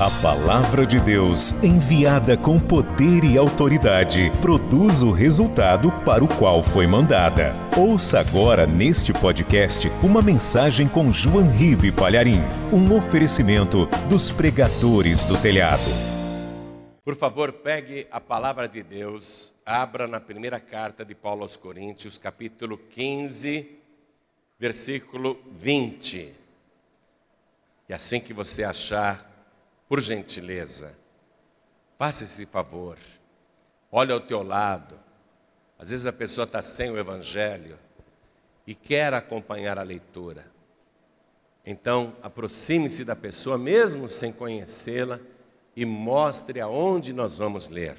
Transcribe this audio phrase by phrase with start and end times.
[0.00, 6.62] A palavra de Deus, enviada com poder e autoridade, produz o resultado para o qual
[6.62, 7.52] foi mandada.
[7.76, 12.38] Ouça agora neste podcast uma mensagem com João Ribe Palharim,
[12.72, 15.90] um oferecimento dos pregadores do telhado.
[17.04, 22.16] Por favor, pegue a palavra de Deus, abra na primeira carta de Paulo aos Coríntios,
[22.16, 23.68] capítulo 15,
[24.60, 26.32] versículo 20.
[27.88, 29.28] E assim que você achar,
[29.88, 30.94] por gentileza,
[31.96, 32.98] faça esse favor.
[33.90, 34.98] Olha ao teu lado.
[35.78, 37.78] Às vezes a pessoa está sem o Evangelho
[38.66, 40.44] e quer acompanhar a leitura.
[41.64, 45.20] Então, aproxime-se da pessoa, mesmo sem conhecê-la,
[45.76, 47.96] e mostre aonde nós vamos ler.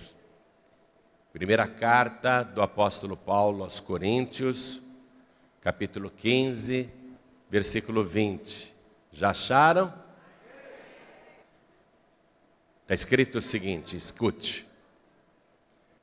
[1.31, 4.81] Primeira carta do apóstolo Paulo aos Coríntios,
[5.61, 6.89] capítulo 15,
[7.49, 8.73] versículo 20.
[9.11, 9.93] Já acharam?
[12.89, 14.67] Está escrito o seguinte: escute.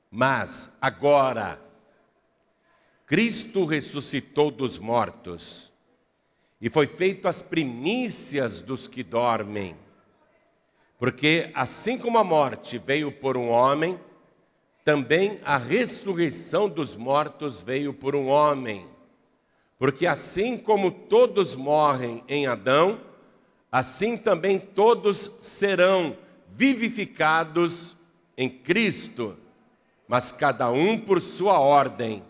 [0.08, 1.60] Mas agora,
[3.04, 5.72] Cristo ressuscitou dos mortos
[6.60, 9.76] e foi feito as primícias dos que dormem.
[10.96, 13.98] Porque assim como a morte veio por um homem,
[14.84, 18.86] também a ressurreição dos mortos veio por um homem.
[19.76, 23.00] Porque assim como todos morrem em Adão,
[23.72, 26.16] assim também todos serão
[26.56, 27.94] vivificados
[28.36, 29.36] em Cristo,
[30.08, 32.24] mas cada um por sua ordem.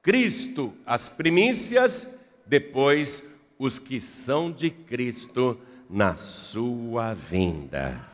[0.00, 8.06] Cristo, as primícias, depois os que são de Cristo na sua vinda.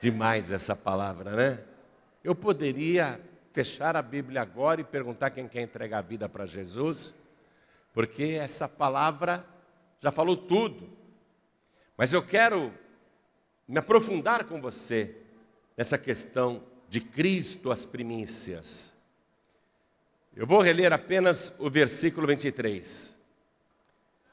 [0.00, 1.60] Demais essa palavra, né?
[2.24, 3.20] Eu poderia
[3.52, 7.14] fechar a Bíblia agora e perguntar quem quer entregar a vida para Jesus,
[7.94, 9.46] porque essa palavra
[10.00, 10.88] já falou tudo.
[11.96, 12.72] Mas eu quero
[13.66, 15.16] me aprofundar com você
[15.76, 18.94] nessa questão de Cristo as primícias.
[20.34, 23.16] Eu vou reler apenas o versículo 23.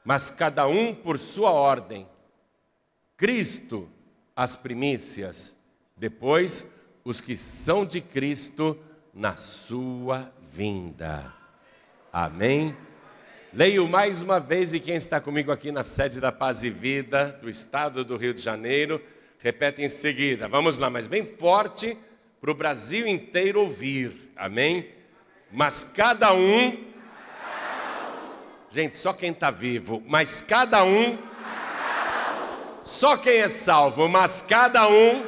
[0.04, 2.06] Mas cada um por sua ordem,
[3.16, 3.88] Cristo
[4.36, 5.56] as primícias,
[5.96, 6.72] depois
[7.04, 8.78] os que são de Cristo
[9.12, 11.32] na sua vinda.
[12.12, 12.76] Amém?
[13.52, 17.38] Leio mais uma vez, e quem está comigo aqui na sede da Paz e Vida,
[17.40, 19.00] do estado do Rio de Janeiro,
[19.44, 20.48] Repete em seguida.
[20.48, 21.98] Vamos lá, mas bem forte
[22.40, 24.32] para o Brasil inteiro ouvir.
[24.34, 24.88] Amém?
[25.52, 26.82] Mas cada um.
[28.70, 30.02] Gente, só quem está vivo.
[30.06, 31.18] Mas cada um.
[32.82, 34.08] Só quem é salvo.
[34.08, 35.22] Mas cada um.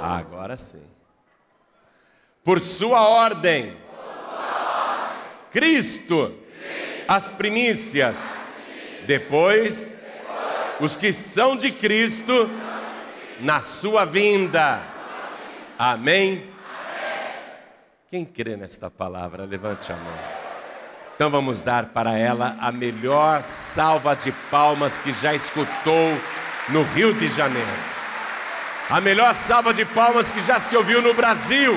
[0.00, 0.82] Agora sim.
[2.42, 3.76] Por sua ordem.
[5.52, 6.36] Cristo.
[7.06, 8.34] As primícias.
[9.06, 9.95] Depois
[10.80, 12.50] os que são de Cristo
[13.40, 14.80] na sua vinda.
[15.78, 16.50] Amém?
[18.10, 20.18] Quem crê nesta palavra, levante a mão.
[21.14, 26.18] Então vamos dar para ela a melhor salva de palmas que já escutou
[26.68, 27.66] no Rio de Janeiro.
[28.90, 31.74] A melhor salva de palmas que já se ouviu no Brasil.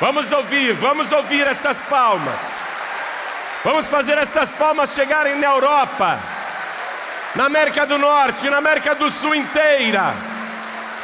[0.00, 2.60] Vamos ouvir, vamos ouvir estas palmas.
[3.64, 6.33] Vamos fazer estas palmas chegarem na Europa
[7.34, 10.14] na América do Norte, na América do Sul inteira.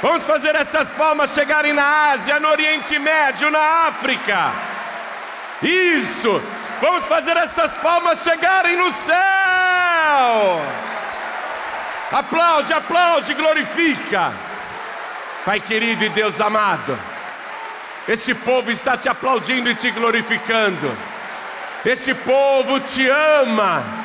[0.03, 4.53] Vamos fazer estas palmas chegarem na Ásia, no Oriente Médio, na África.
[5.63, 6.43] Isso!
[6.81, 9.19] Vamos fazer estas palmas chegarem no céu.
[12.13, 14.33] Aplaude, aplaude, glorifica.
[15.45, 16.99] Pai querido e Deus amado,
[18.09, 20.97] este povo está te aplaudindo e te glorificando.
[21.85, 24.00] Este povo te ama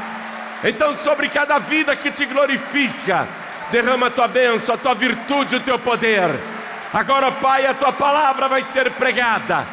[0.64, 3.28] então, sobre cada vida que te glorifica,
[3.72, 6.30] derrama a tua bênção, a tua virtude, o teu poder.
[6.94, 9.66] Agora, Pai, a tua palavra vai ser pregada.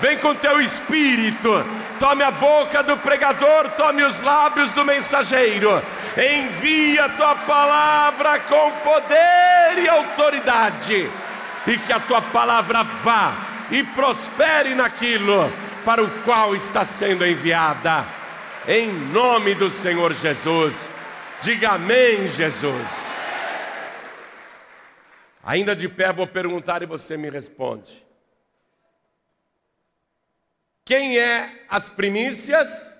[0.00, 1.64] Vem com teu espírito,
[1.98, 5.82] tome a boca do pregador, tome os lábios do mensageiro.
[6.16, 11.10] Envia a tua palavra com poder e autoridade,
[11.66, 13.32] e que a tua palavra vá
[13.70, 15.50] e prospere naquilo
[15.84, 18.15] para o qual está sendo enviada
[18.68, 20.88] em nome do Senhor Jesus.
[21.42, 23.14] Diga amém, Jesus.
[25.42, 28.04] Ainda de pé vou perguntar e você me responde.
[30.84, 32.96] Quem é as primícias?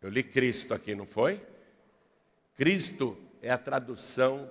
[0.00, 1.40] Eu li Cristo aqui, não foi?
[2.56, 4.50] Cristo é a tradução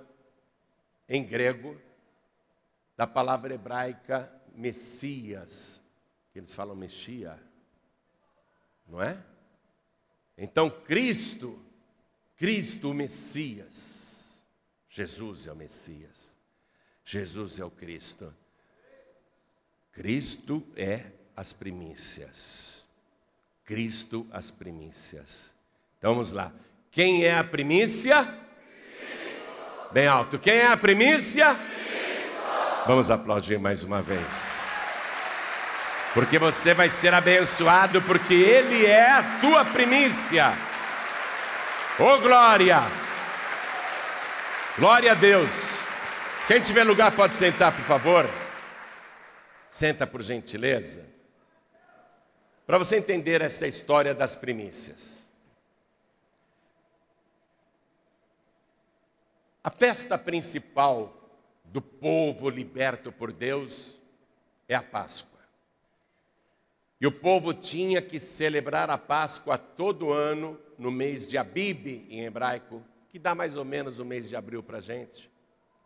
[1.06, 1.78] em grego
[2.96, 5.86] da palavra hebraica Messias,
[6.34, 7.47] eles falam Messias
[8.88, 9.22] não é?
[10.36, 11.64] Então Cristo
[12.38, 14.44] Cristo, o Messias.
[14.88, 16.36] Jesus é o Messias.
[17.04, 18.32] Jesus é o Cristo.
[19.92, 21.06] Cristo é
[21.36, 22.86] as primícias.
[23.64, 25.52] Cristo as primícias.
[25.98, 26.52] Então vamos lá.
[26.92, 28.24] Quem é a primícia?
[28.24, 29.92] Cristo.
[29.92, 30.38] Bem alto.
[30.38, 31.56] Quem é a primícia?
[31.56, 32.86] Cristo.
[32.86, 34.67] Vamos aplaudir mais uma vez.
[36.14, 40.52] Porque você vai ser abençoado, porque Ele é a tua primícia.
[41.98, 42.80] Oh glória!
[44.78, 45.80] Glória a Deus.
[46.46, 48.24] Quem tiver lugar pode sentar, por favor.
[49.70, 51.04] Senta por gentileza.
[52.66, 55.26] Para você entender essa história das primícias.
[59.64, 61.12] A festa principal
[61.64, 63.98] do povo liberto por Deus
[64.68, 65.37] é a Páscoa.
[67.00, 72.24] E o povo tinha que celebrar a Páscoa todo ano, no mês de Abib, em
[72.24, 75.30] hebraico, que dá mais ou menos o mês de abril para a gente,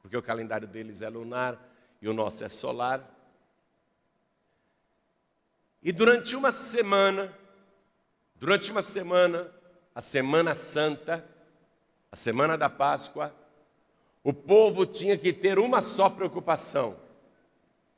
[0.00, 1.58] porque o calendário deles é lunar
[2.00, 3.08] e o nosso é solar.
[5.82, 7.36] E durante uma semana,
[8.36, 9.50] durante uma semana,
[9.94, 11.24] a Semana Santa,
[12.10, 13.34] a Semana da Páscoa,
[14.24, 16.96] o povo tinha que ter uma só preocupação.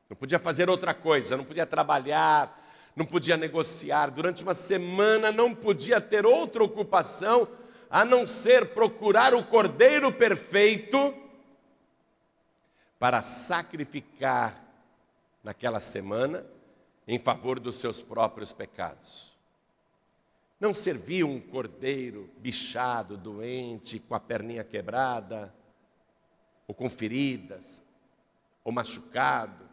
[0.09, 2.64] Não podia fazer outra coisa, não podia trabalhar,
[2.95, 7.49] não podia negociar, durante uma semana não podia ter outra ocupação
[7.91, 11.15] a não ser procurar o cordeiro perfeito
[12.99, 14.63] para sacrificar
[15.43, 16.47] naquela semana
[17.07, 19.35] em favor dos seus próprios pecados.
[20.59, 25.55] Não servia um cordeiro bichado, doente, com a perninha quebrada,
[26.67, 27.83] ou com feridas,
[28.63, 29.69] ou machucado,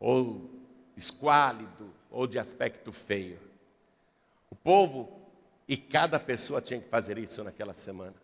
[0.00, 0.55] ou
[0.96, 3.38] esquálido, ou de aspecto feio.
[4.50, 5.20] O povo
[5.68, 8.14] e cada pessoa tinha que fazer isso naquela semana.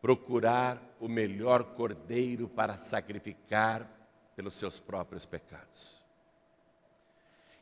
[0.00, 3.88] Procurar o melhor cordeiro para sacrificar
[4.36, 5.98] pelos seus próprios pecados.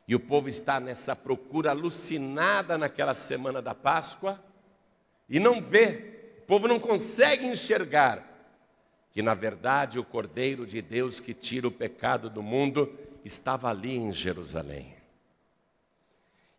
[0.07, 4.39] E o povo está nessa procura alucinada naquela semana da Páscoa
[5.27, 8.23] e não vê, o povo não consegue enxergar
[9.11, 13.95] que na verdade o Cordeiro de Deus que tira o pecado do mundo estava ali
[13.95, 14.95] em Jerusalém.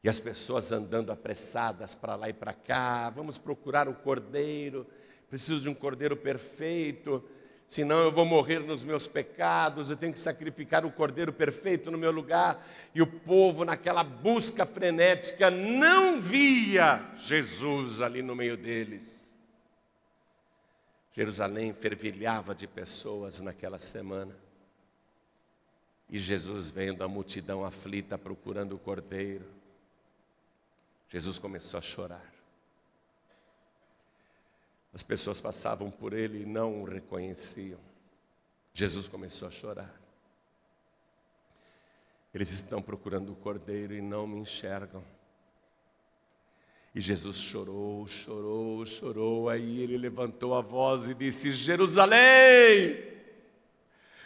[0.03, 4.87] E as pessoas andando apressadas para lá e para cá, vamos procurar o cordeiro,
[5.29, 7.23] preciso de um cordeiro perfeito,
[7.67, 11.99] senão eu vou morrer nos meus pecados, eu tenho que sacrificar o cordeiro perfeito no
[11.99, 12.67] meu lugar.
[12.95, 19.29] E o povo, naquela busca frenética, não via Jesus ali no meio deles.
[21.13, 24.48] Jerusalém fervilhava de pessoas naquela semana.
[26.09, 29.45] E Jesus vendo a multidão aflita procurando o cordeiro,
[31.09, 32.33] Jesus começou a chorar.
[34.93, 37.79] As pessoas passavam por ele e não o reconheciam.
[38.73, 39.95] Jesus começou a chorar.
[42.33, 45.03] Eles estão procurando o cordeiro e não me enxergam.
[46.95, 49.49] E Jesus chorou, chorou, chorou.
[49.49, 53.18] Aí ele levantou a voz e disse: Jerusalém,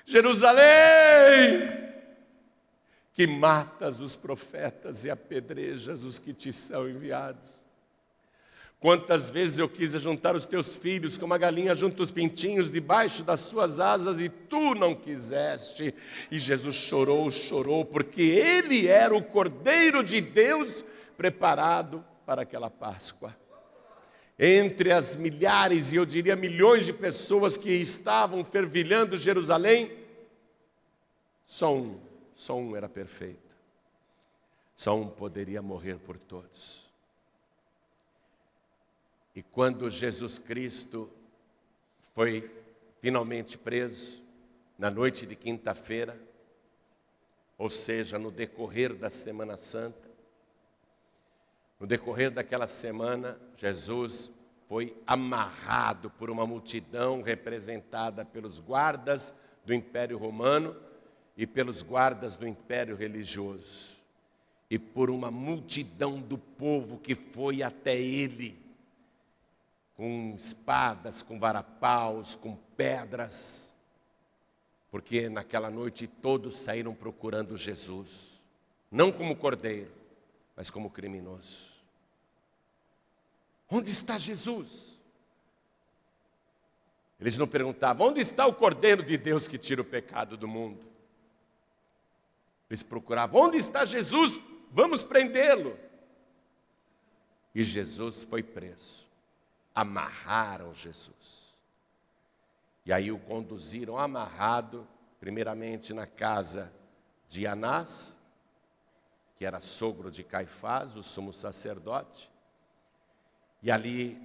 [0.04, 1.81] Jerusalém,
[3.14, 7.62] que matas os profetas e apedrejas os que te são enviados.
[8.82, 13.22] Quantas vezes eu quis juntar os teus filhos como a galinha junta os pintinhos debaixo
[13.22, 15.94] das suas asas e tu não quiseste.
[16.32, 20.84] E Jesus chorou, chorou, porque ele era o Cordeiro de Deus
[21.17, 23.36] preparado para aquela Páscoa.
[24.36, 29.93] Entre as milhares e eu diria milhões de pessoas que estavam fervilhando Jerusalém,
[31.52, 32.00] só um
[32.34, 33.54] só um era perfeito.
[34.74, 36.90] Só um poderia morrer por todos.
[39.34, 41.10] E quando Jesus Cristo
[42.14, 42.50] foi
[43.02, 44.22] finalmente preso,
[44.78, 46.18] na noite de quinta-feira,
[47.58, 50.10] ou seja, no decorrer da Semana Santa,
[51.78, 54.32] no decorrer daquela semana, Jesus
[54.68, 60.90] foi amarrado por uma multidão representada pelos guardas do Império Romano
[61.36, 63.96] e pelos guardas do império religioso,
[64.70, 68.58] e por uma multidão do povo que foi até ele,
[69.96, 73.74] com espadas, com varapaus, com pedras,
[74.91, 78.41] porque naquela noite todos saíram procurando Jesus,
[78.91, 79.93] não como cordeiro,
[80.56, 81.72] mas como criminoso.
[83.70, 84.98] Onde está Jesus?
[87.19, 90.92] Eles não perguntavam: onde está o cordeiro de Deus que tira o pecado do mundo?
[92.72, 94.41] Eles procuravam: onde está Jesus?
[94.70, 95.79] Vamos prendê-lo.
[97.55, 99.06] E Jesus foi preso.
[99.74, 101.52] amarraram Jesus.
[102.86, 104.88] E aí o conduziram amarrado,
[105.20, 106.72] primeiramente na casa
[107.29, 108.17] de Anás,
[109.36, 112.31] que era sogro de Caifás, o sumo sacerdote.
[113.62, 114.19] E ali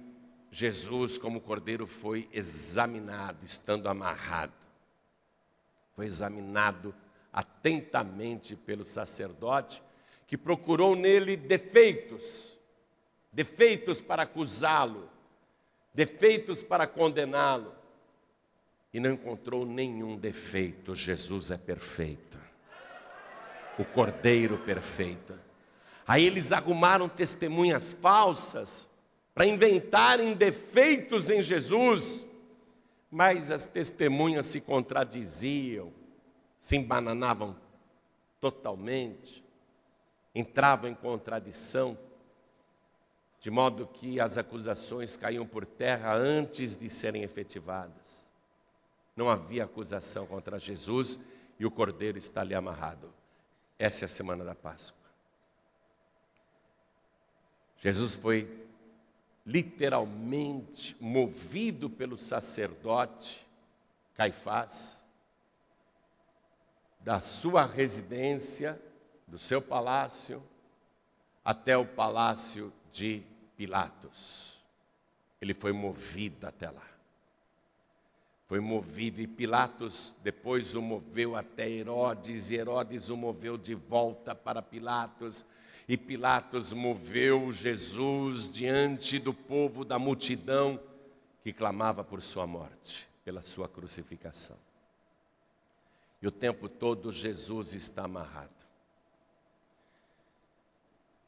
[0.50, 4.54] Jesus, como cordeiro, foi examinado, estando amarrado.
[5.94, 6.94] Foi examinado
[7.32, 9.82] atentamente pelo sacerdote,
[10.26, 12.56] que procurou nele defeitos,
[13.32, 15.08] defeitos para acusá-lo,
[15.94, 17.74] defeitos para condená-lo,
[18.92, 20.94] e não encontrou nenhum defeito.
[20.94, 22.38] Jesus é perfeito,
[23.78, 25.34] o cordeiro perfeito.
[26.06, 28.88] Aí eles arrumaram testemunhas falsas
[29.34, 32.24] para inventarem defeitos em Jesus,
[33.10, 35.92] mas as testemunhas se contradiziam,
[36.60, 37.56] se embananavam
[38.40, 39.44] totalmente,
[40.34, 41.98] entravam em contradição,
[43.40, 48.28] de modo que as acusações caíam por terra antes de serem efetivadas.
[49.16, 51.20] Não havia acusação contra Jesus
[51.58, 53.12] e o cordeiro está ali amarrado.
[53.78, 54.98] Essa é a semana da Páscoa.
[57.78, 58.66] Jesus foi
[59.46, 63.46] literalmente movido pelo sacerdote
[64.14, 65.07] Caifás,
[67.08, 68.78] da sua residência,
[69.26, 70.42] do seu palácio,
[71.42, 73.22] até o palácio de
[73.56, 74.60] Pilatos.
[75.40, 76.86] Ele foi movido até lá.
[78.46, 84.34] Foi movido, e Pilatos depois o moveu até Herodes, e Herodes o moveu de volta
[84.34, 85.46] para Pilatos
[85.88, 90.78] e Pilatos moveu Jesus diante do povo, da multidão
[91.42, 94.67] que clamava por sua morte, pela sua crucificação.
[96.20, 98.50] E o tempo todo Jesus está amarrado.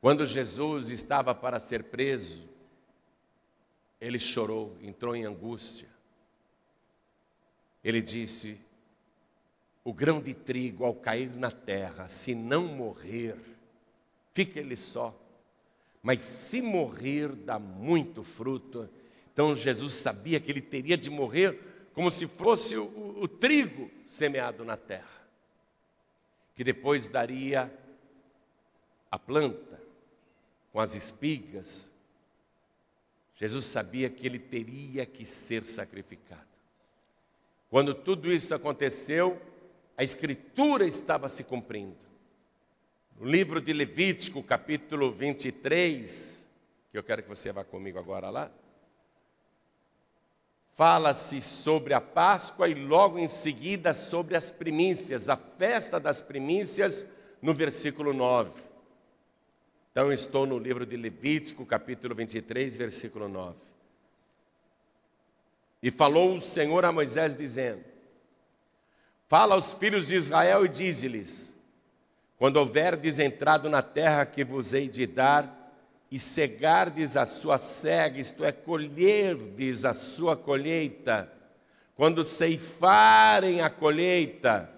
[0.00, 2.48] Quando Jesus estava para ser preso,
[4.00, 5.88] ele chorou, entrou em angústia.
[7.84, 8.58] Ele disse:
[9.84, 13.36] O grão de trigo ao cair na terra, se não morrer,
[14.32, 15.14] fica ele só.
[16.02, 18.88] Mas se morrer, dá muito fruto.
[19.32, 24.64] Então Jesus sabia que ele teria de morrer como se fosse o, o, trigo semeado
[24.64, 25.20] na terra,
[26.54, 27.72] que depois daria
[29.10, 29.80] a planta
[30.72, 31.90] com as espigas.
[33.34, 36.48] Jesus sabia que ele teria que ser sacrificado.
[37.68, 39.40] Quando tudo isso aconteceu,
[39.96, 42.10] a Escritura estava se cumprindo.
[43.18, 46.46] No livro de Levítico, capítulo 23,
[46.90, 48.50] que eu quero que você vá comigo agora lá,
[50.74, 57.06] fala-se sobre a Páscoa e logo em seguida sobre as primícias, a festa das primícias,
[57.42, 58.50] no versículo 9.
[59.92, 63.56] Então, estou no livro de Levítico, capítulo 23, versículo 9.
[65.82, 67.84] E falou o Senhor a Moisés, dizendo:
[69.28, 71.54] Fala aos filhos de Israel e dize-lhes:
[72.40, 75.59] quando houverdes entrado na terra que vos hei de dar,
[76.10, 81.30] e cegardes a sua cega, isto é, colherdes a sua colheita,
[81.94, 84.68] quando ceifarem a colheita,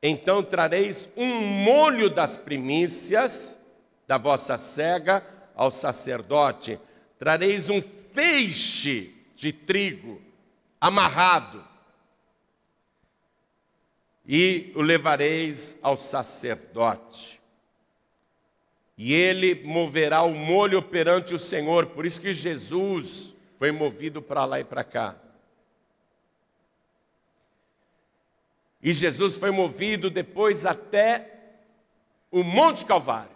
[0.00, 3.60] então trareis um molho das primícias
[4.06, 6.78] da vossa cega ao sacerdote,
[7.18, 10.20] trareis um feixe de trigo
[10.80, 11.72] amarrado,
[14.24, 17.41] e o levareis ao sacerdote.
[18.96, 21.86] E ele moverá o molho perante o Senhor.
[21.86, 25.16] Por isso que Jesus foi movido para lá e para cá.
[28.82, 31.32] E Jesus foi movido depois até
[32.30, 33.30] o Monte Calvário.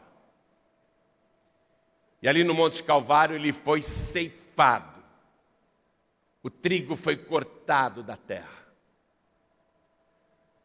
[2.20, 5.02] E ali no Monte Calvário ele foi ceifado.
[6.42, 8.66] O trigo foi cortado da terra.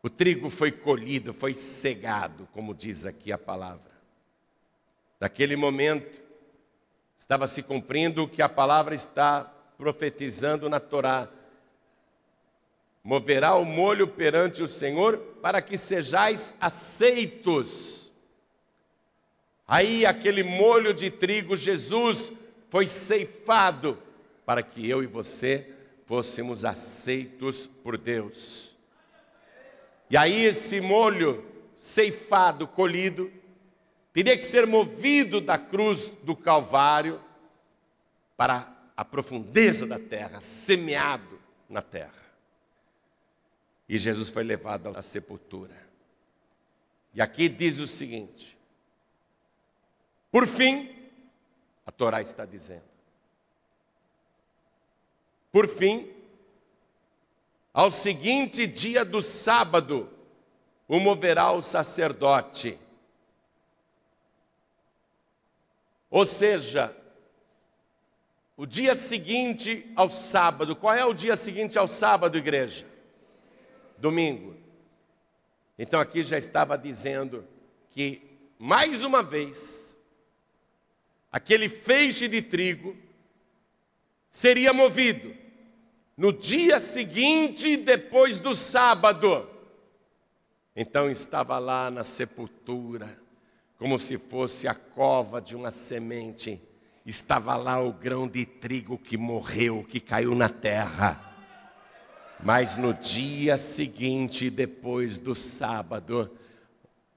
[0.01, 3.90] O trigo foi colhido, foi cegado, como diz aqui a palavra.
[5.21, 6.19] Naquele momento,
[7.15, 9.43] estava se cumprindo o que a palavra está
[9.77, 11.29] profetizando na Torá.
[13.03, 18.11] Moverá o molho perante o Senhor para que sejais aceitos.
[19.67, 22.31] Aí, aquele molho de trigo, Jesus
[22.71, 23.99] foi ceifado
[24.43, 25.71] para que eu e você
[26.07, 28.75] fôssemos aceitos por Deus.
[30.09, 31.45] E aí esse molho
[31.77, 33.31] ceifado, colhido,
[34.13, 37.21] teria que ser movido da cruz do Calvário
[38.35, 41.39] para a profundeza da terra, semeado
[41.69, 42.21] na terra.
[43.87, 45.75] E Jesus foi levado à sepultura.
[47.13, 48.57] E aqui diz o seguinte:
[50.31, 50.89] por fim,
[51.85, 52.83] a Torá está dizendo,
[55.51, 56.09] Por fim,
[57.73, 60.09] ao seguinte dia do sábado,
[60.87, 62.79] o moverá o sacerdote.
[66.11, 66.95] Ou seja,
[68.57, 70.75] o dia seguinte ao sábado.
[70.75, 72.85] Qual é o dia seguinte ao sábado, igreja?
[73.97, 74.55] Domingo.
[75.79, 77.47] Então aqui já estava dizendo
[77.89, 78.21] que,
[78.59, 79.97] mais uma vez,
[81.31, 82.95] aquele feixe de trigo
[84.29, 85.33] seria movido
[86.17, 89.49] no dia seguinte, depois do sábado.
[90.75, 93.19] Então estava lá na sepultura,
[93.81, 96.61] como se fosse a cova de uma semente
[97.03, 101.19] estava lá o grão de trigo que morreu, que caiu na terra.
[102.43, 106.29] Mas no dia seguinte, depois do sábado,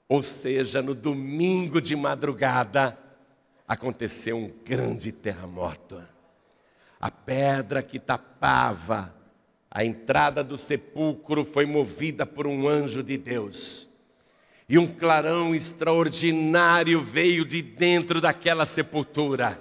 [0.08, 2.98] ou seja, no domingo de madrugada,
[3.68, 6.02] aconteceu um grande terremoto.
[6.98, 9.14] A pedra que tapava
[9.70, 13.93] a entrada do sepulcro foi movida por um anjo de Deus.
[14.68, 19.60] E um clarão extraordinário veio de dentro daquela sepultura.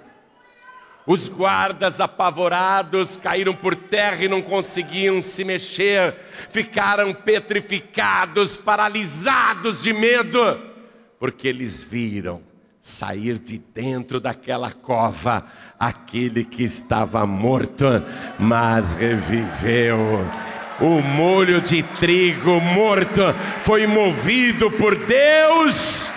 [1.06, 6.14] Os guardas apavorados caíram por terra e não conseguiam se mexer,
[6.50, 10.58] ficaram petrificados, paralisados de medo,
[11.18, 12.40] porque eles viram
[12.80, 15.46] sair de dentro daquela cova
[15.78, 17.84] aquele que estava morto,
[18.38, 19.98] mas reviveu.
[20.80, 26.12] O molho de trigo morto foi movido por Deus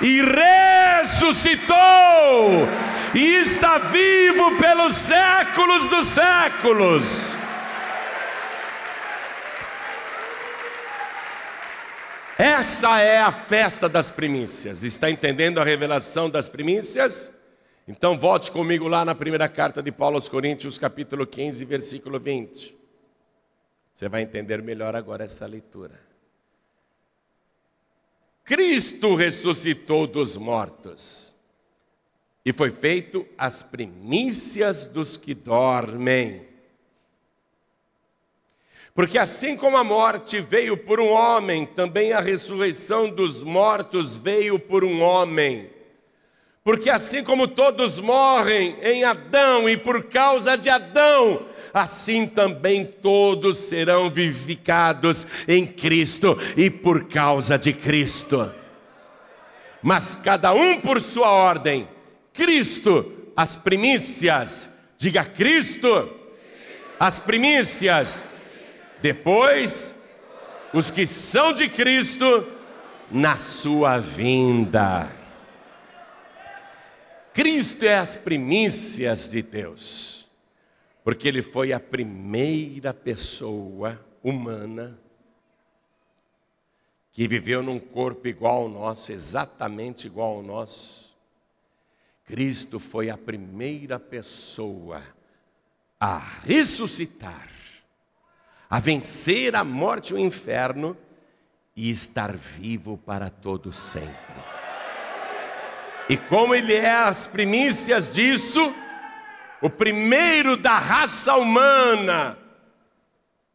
[0.00, 0.22] e
[1.02, 1.76] ressuscitou
[3.14, 7.02] e está vivo pelos séculos dos séculos.
[12.38, 14.84] Essa é a festa das primícias.
[14.84, 17.36] Está entendendo a revelação das primícias?
[17.86, 22.77] Então volte comigo lá na primeira carta de Paulo aos Coríntios, capítulo 15, versículo 20.
[23.98, 26.00] Você vai entender melhor agora essa leitura.
[28.44, 31.34] Cristo ressuscitou dos mortos
[32.44, 36.46] e foi feito as primícias dos que dormem.
[38.94, 44.60] Porque assim como a morte veio por um homem, também a ressurreição dos mortos veio
[44.60, 45.68] por um homem.
[46.62, 53.56] Porque assim como todos morrem em Adão e por causa de Adão, assim também todos
[53.58, 58.52] serão vivificados em Cristo e por causa de Cristo.
[59.82, 61.88] Mas cada um por sua ordem
[62.38, 64.70] Cristo, as primícias.
[64.96, 66.08] Diga Cristo,
[66.98, 68.24] as primícias.
[69.02, 69.94] Depois,
[70.72, 72.46] os que são de Cristo
[73.10, 75.10] na sua vinda.
[77.34, 80.17] Cristo é as primícias de Deus,
[81.08, 85.00] porque Ele foi a primeira pessoa humana
[87.10, 91.16] que viveu num corpo igual ao nosso, exatamente igual ao nosso
[92.26, 95.02] Cristo foi a primeira pessoa
[95.98, 97.48] a ressuscitar,
[98.68, 100.94] a vencer a morte e o inferno
[101.74, 104.42] e estar vivo para todo sempre.
[106.06, 108.60] E como ele é as primícias disso,
[109.60, 112.38] o primeiro da raça humana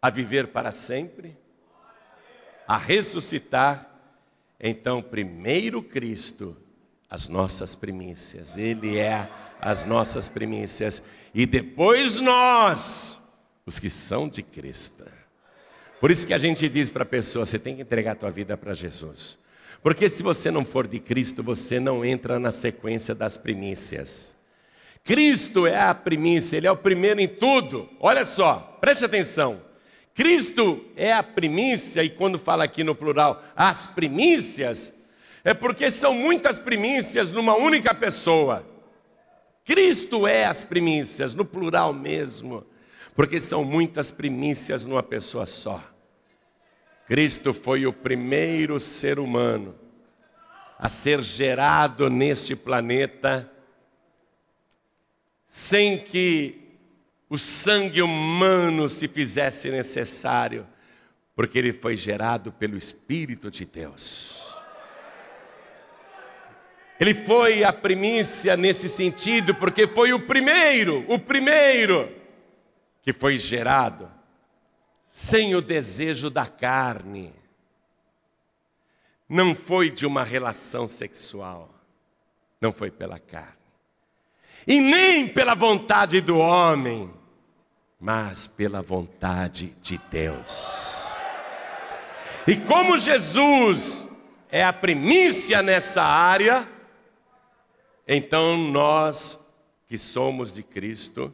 [0.01, 1.37] a viver para sempre,
[2.67, 3.89] a ressuscitar,
[4.59, 6.57] então primeiro Cristo
[7.09, 8.57] as nossas primícias.
[8.57, 9.29] Ele é
[9.61, 11.05] as nossas primícias.
[11.33, 13.21] E depois nós,
[13.65, 15.05] os que são de Cristo.
[16.01, 18.31] Por isso que a gente diz para a pessoa: você tem que entregar a tua
[18.31, 19.37] vida para Jesus.
[19.81, 24.35] Porque se você não for de Cristo, você não entra na sequência das primícias.
[25.03, 27.89] Cristo é a primícia, Ele é o primeiro em tudo.
[27.99, 29.61] Olha só, preste atenção.
[30.15, 35.03] Cristo é a primícia, e quando fala aqui no plural, as primícias,
[35.43, 38.65] é porque são muitas primícias numa única pessoa.
[39.65, 42.65] Cristo é as primícias, no plural mesmo,
[43.15, 45.83] porque são muitas primícias numa pessoa só.
[47.07, 49.75] Cristo foi o primeiro ser humano
[50.79, 53.49] a ser gerado neste planeta
[55.55, 56.79] sem que
[57.29, 60.67] o sangue humano se fizesse necessário,
[61.35, 64.51] porque ele foi gerado pelo Espírito de Deus.
[66.99, 72.11] Ele foi a primícia nesse sentido, porque foi o primeiro, o primeiro
[73.03, 74.11] que foi gerado
[75.03, 77.31] sem o desejo da carne.
[79.29, 81.71] Não foi de uma relação sexual,
[82.59, 83.62] não foi pela carne,
[84.65, 87.12] e nem pela vontade do homem,
[87.99, 90.93] mas pela vontade de Deus.
[92.45, 94.08] E como Jesus
[94.49, 96.67] é a primícia nessa área,
[98.08, 99.56] então nós
[99.88, 101.34] que somos de Cristo,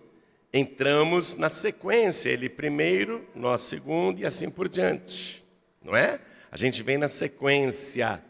[0.54, 5.44] entramos na sequência, ele primeiro, nós segundo e assim por diante,
[5.84, 6.20] não é?
[6.52, 8.22] A gente vem na sequência.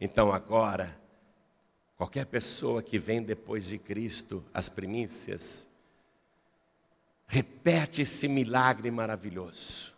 [0.00, 0.97] Então agora,
[1.98, 5.66] qualquer pessoa que vem depois de Cristo, as primícias,
[7.26, 9.92] repete esse milagre maravilhoso.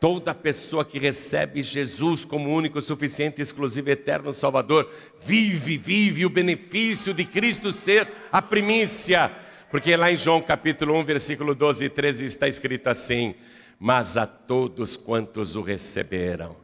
[0.00, 4.92] Toda pessoa que recebe Jesus como único, suficiente, exclusivo, eterno Salvador,
[5.24, 9.30] vive, vive o benefício de Cristo ser a primícia.
[9.70, 13.36] Porque lá em João capítulo 1, versículo 12 e 13 está escrito assim:
[13.78, 16.56] Mas a todos quantos o receberam,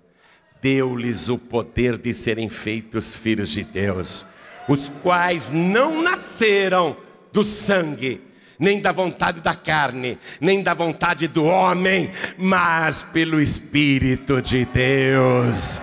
[0.61, 4.27] deu-lhes o poder de serem feitos filhos de Deus,
[4.69, 6.97] os quais não nasceram
[7.33, 8.21] do sangue,
[8.59, 15.81] nem da vontade da carne, nem da vontade do homem, mas pelo Espírito de Deus.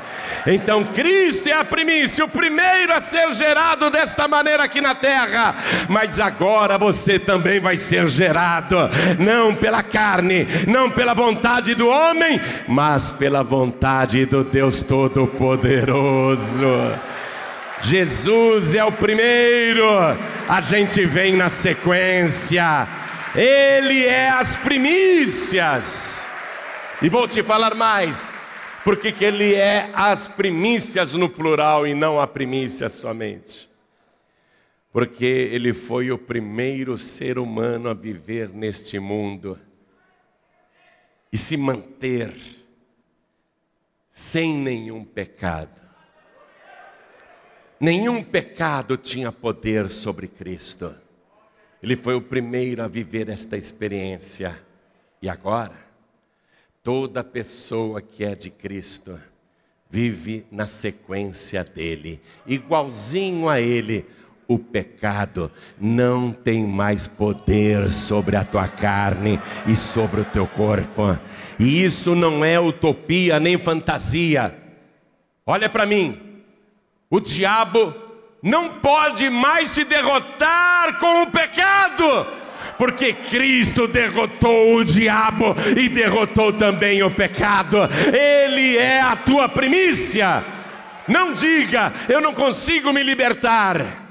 [0.48, 5.56] Então Cristo é a primícia, o primeiro a ser gerado desta maneira aqui na terra,
[5.90, 8.78] mas agora você também vai ser gerado,
[9.20, 16.66] não pela carne, não pela vontade do homem, mas pela vontade do Deus Todo-Poderoso.
[17.82, 19.88] Jesus é o primeiro,
[20.50, 22.88] a gente vem na sequência,
[23.36, 26.26] Ele é as primícias.
[27.02, 28.32] E vou te falar mais,
[28.86, 33.68] porque que Ele é as primícias no plural e não a primícia somente.
[34.94, 39.60] Porque Ele foi o primeiro ser humano a viver neste mundo
[41.34, 42.32] e se manter
[44.08, 45.82] sem nenhum pecado.
[47.80, 50.96] Nenhum pecado tinha poder sobre Cristo.
[51.82, 54.62] Ele foi o primeiro a viver esta experiência.
[55.24, 55.85] E agora,
[56.86, 59.20] toda pessoa que é de Cristo
[59.90, 64.06] vive na sequência dele, igualzinho a ele.
[64.48, 71.18] O pecado não tem mais poder sobre a tua carne e sobre o teu corpo.
[71.58, 74.54] E isso não é utopia nem fantasia.
[75.44, 76.44] Olha para mim,
[77.10, 77.92] o diabo
[78.44, 82.06] não pode mais se derrotar com o pecado,
[82.78, 87.78] porque Cristo derrotou o diabo e derrotou também o pecado.
[88.14, 90.44] Ele é a tua primícia.
[91.08, 94.05] Não diga, eu não consigo me libertar.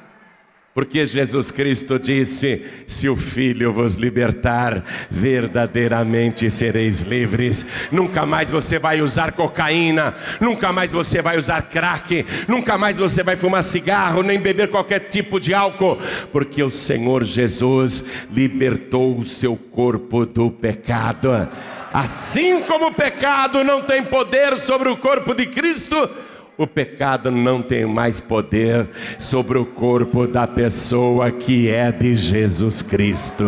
[0.74, 7.64] Porque Jesus Cristo disse: Se o Filho vos libertar, verdadeiramente sereis livres.
[7.92, 13.22] Nunca mais você vai usar cocaína, nunca mais você vai usar crack, nunca mais você
[13.22, 15.96] vai fumar cigarro, nem beber qualquer tipo de álcool,
[16.32, 21.48] porque o Senhor Jesus libertou o seu corpo do pecado.
[21.92, 26.10] Assim como o pecado não tem poder sobre o corpo de Cristo,
[26.56, 28.88] o pecado não tem mais poder
[29.18, 33.44] sobre o corpo da pessoa que é de Jesus Cristo.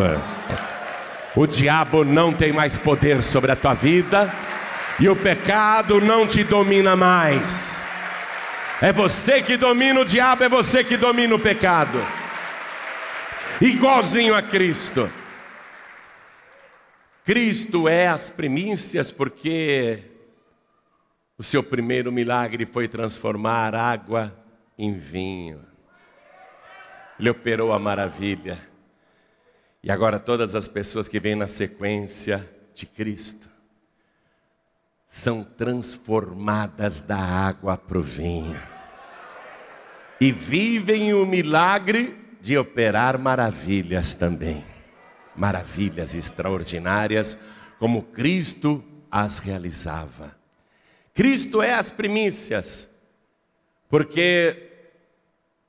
[1.34, 4.32] O diabo não tem mais poder sobre a tua vida
[4.98, 7.84] e o pecado não te domina mais.
[8.80, 12.04] É você que domina o diabo, é você que domina o pecado.
[13.60, 15.10] Igualzinho a Cristo.
[17.24, 20.15] Cristo é as primícias porque
[21.38, 24.34] o seu primeiro milagre foi transformar água
[24.78, 25.64] em vinho.
[27.18, 28.58] Ele operou a maravilha.
[29.82, 33.48] E agora todas as pessoas que vêm na sequência de Cristo
[35.08, 38.60] são transformadas da água para o vinho.
[40.20, 44.64] E vivem o milagre de operar maravilhas também.
[45.34, 47.40] Maravilhas extraordinárias,
[47.78, 50.35] como Cristo as realizava.
[51.16, 52.94] Cristo é as primícias,
[53.88, 54.64] porque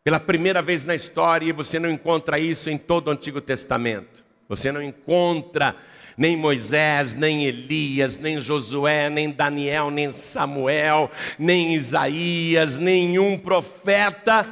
[0.04, 4.26] pela primeira vez na história você não encontra isso em todo o Antigo Testamento.
[4.50, 5.74] Você não encontra
[6.18, 14.46] nem Moisés, nem Elias, nem Josué, nem Daniel, nem Samuel, nem Isaías, nenhum profeta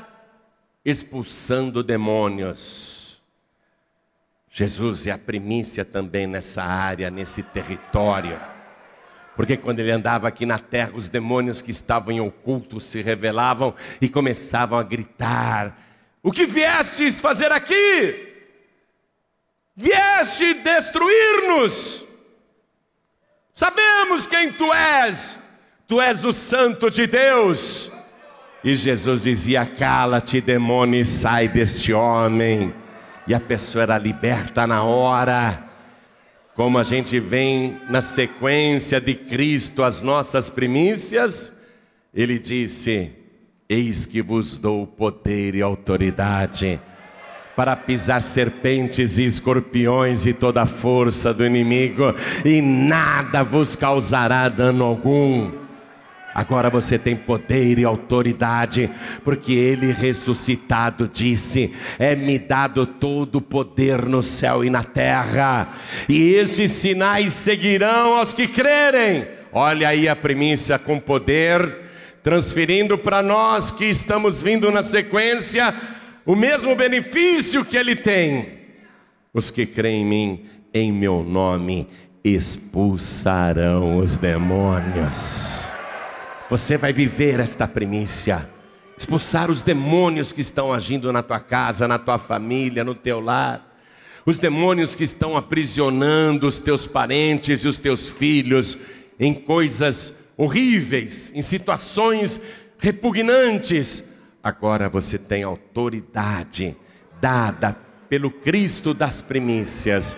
[0.85, 3.21] expulsando demônios.
[4.49, 8.54] Jesus é a primícia também nessa área, nesse território.
[9.35, 13.73] Porque quando ele andava aqui na terra, os demônios que estavam em oculto se revelavam
[13.99, 15.77] e começavam a gritar:
[16.23, 18.33] O que viestes fazer aqui?
[19.75, 22.05] Vieste destruir-nos.
[23.53, 25.37] Sabemos quem tu és,
[25.87, 27.91] tu és o Santo de Deus.
[28.63, 32.73] E Jesus dizia: Cala-te, demônio, e sai deste homem.
[33.27, 35.64] E a pessoa era liberta na hora.
[36.55, 41.65] Como a gente vem na sequência de Cristo as nossas primícias,
[42.13, 43.11] ele disse:
[43.67, 46.79] Eis que vos dou poder e autoridade
[47.55, 52.13] para pisar serpentes e escorpiões e toda a força do inimigo,
[52.43, 55.64] e nada vos causará dano algum.
[56.35, 58.89] Agora você tem poder e autoridade,
[59.23, 65.69] porque ele ressuscitado disse: É-me dado todo o poder no céu e na terra,
[66.09, 69.25] e estes sinais seguirão aos que crerem.
[69.53, 71.73] Olha aí a primícia com poder,
[72.21, 75.73] transferindo para nós que estamos vindo na sequência
[76.25, 78.45] o mesmo benefício que ele tem.
[79.33, 81.87] Os que creem em mim, em meu nome,
[82.25, 85.74] expulsarão os demônios.
[86.47, 88.47] Você vai viver esta primícia,
[88.95, 93.75] expulsar os demônios que estão agindo na tua casa, na tua família, no teu lar,
[94.27, 98.77] os demônios que estão aprisionando os teus parentes e os teus filhos
[99.19, 102.39] em coisas horríveis, em situações
[102.77, 104.19] repugnantes.
[104.43, 106.77] Agora você tem autoridade
[107.19, 107.75] dada
[108.07, 110.15] pelo Cristo das primícias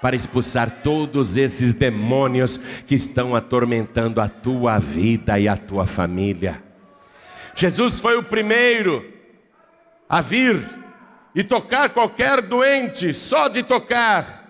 [0.00, 6.62] para expulsar todos esses demônios que estão atormentando a tua vida e a tua família.
[7.54, 9.12] Jesus foi o primeiro
[10.08, 10.56] a vir
[11.34, 14.44] e tocar qualquer doente, só de tocar.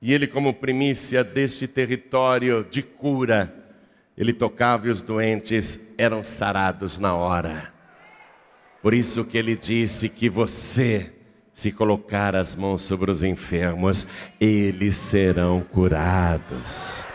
[0.00, 3.52] E ele, como primícia deste território de cura,
[4.16, 7.72] ele tocava e os doentes eram sarados na hora.
[8.82, 11.12] Por isso que ele disse que você
[11.56, 14.06] se colocar as mãos sobre os enfermos,
[14.38, 17.06] eles serão curados.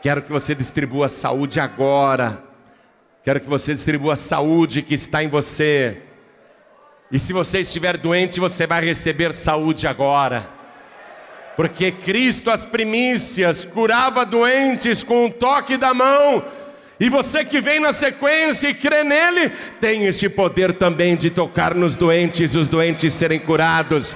[0.00, 2.40] Quero que você distribua saúde agora.
[3.24, 6.00] Quero que você distribua a saúde que está em você.
[7.10, 10.48] E se você estiver doente, você vai receber saúde agora.
[11.56, 16.44] Porque Cristo, as primícias, curava doentes com um toque da mão
[17.00, 21.74] e você que vem na sequência e crê nele, tem este poder também de tocar
[21.74, 24.14] nos doentes e os doentes serem curados.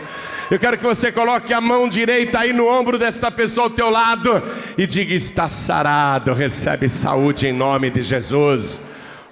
[0.51, 3.88] Eu quero que você coloque a mão direita aí no ombro desta pessoa ao teu
[3.88, 4.31] lado
[4.77, 8.83] e diga: está sarado, recebe saúde em nome de Jesus.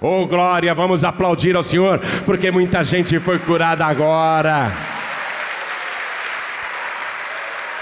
[0.01, 4.71] Oh glória, vamos aplaudir ao Senhor, porque muita gente foi curada agora.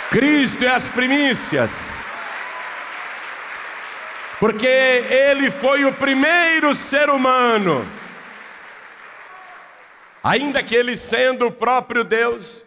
[0.10, 2.11] Cristo é as primícias
[4.42, 7.86] porque ele foi o primeiro ser humano,
[10.24, 12.66] ainda que ele sendo o próprio Deus,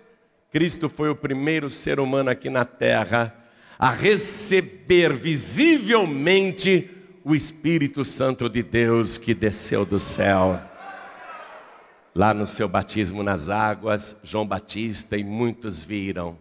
[0.53, 3.35] Cristo foi o primeiro ser humano aqui na terra
[3.77, 6.89] a receber visivelmente
[7.25, 10.63] o Espírito Santo de Deus que desceu do céu.
[12.15, 16.39] Lá no seu batismo nas águas, João Batista e muitos viram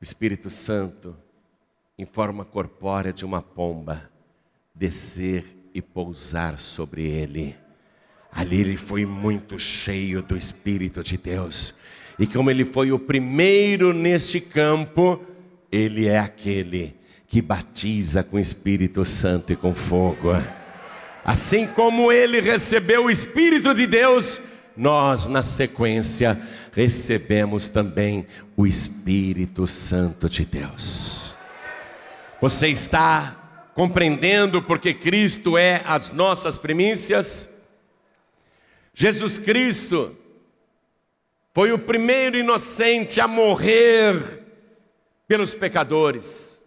[0.00, 1.14] o Espírito Santo
[1.98, 4.10] em forma corpórea de uma pomba,
[4.74, 7.56] descer e pousar sobre ele.
[8.30, 11.74] Ali ele foi muito cheio do Espírito de Deus.
[12.18, 15.24] E como ele foi o primeiro neste campo,
[15.72, 16.94] ele é aquele
[17.26, 20.30] que batiza com Espírito Santo e com fogo.
[21.24, 24.42] Assim como ele recebeu o Espírito de Deus,
[24.76, 26.40] nós, na sequência,
[26.72, 31.25] recebemos também o Espírito Santo de Deus.
[32.40, 37.66] Você está compreendendo porque Cristo é as nossas primícias?
[38.92, 40.14] Jesus Cristo
[41.54, 44.44] foi o primeiro inocente a morrer
[45.26, 46.60] pelos pecadores.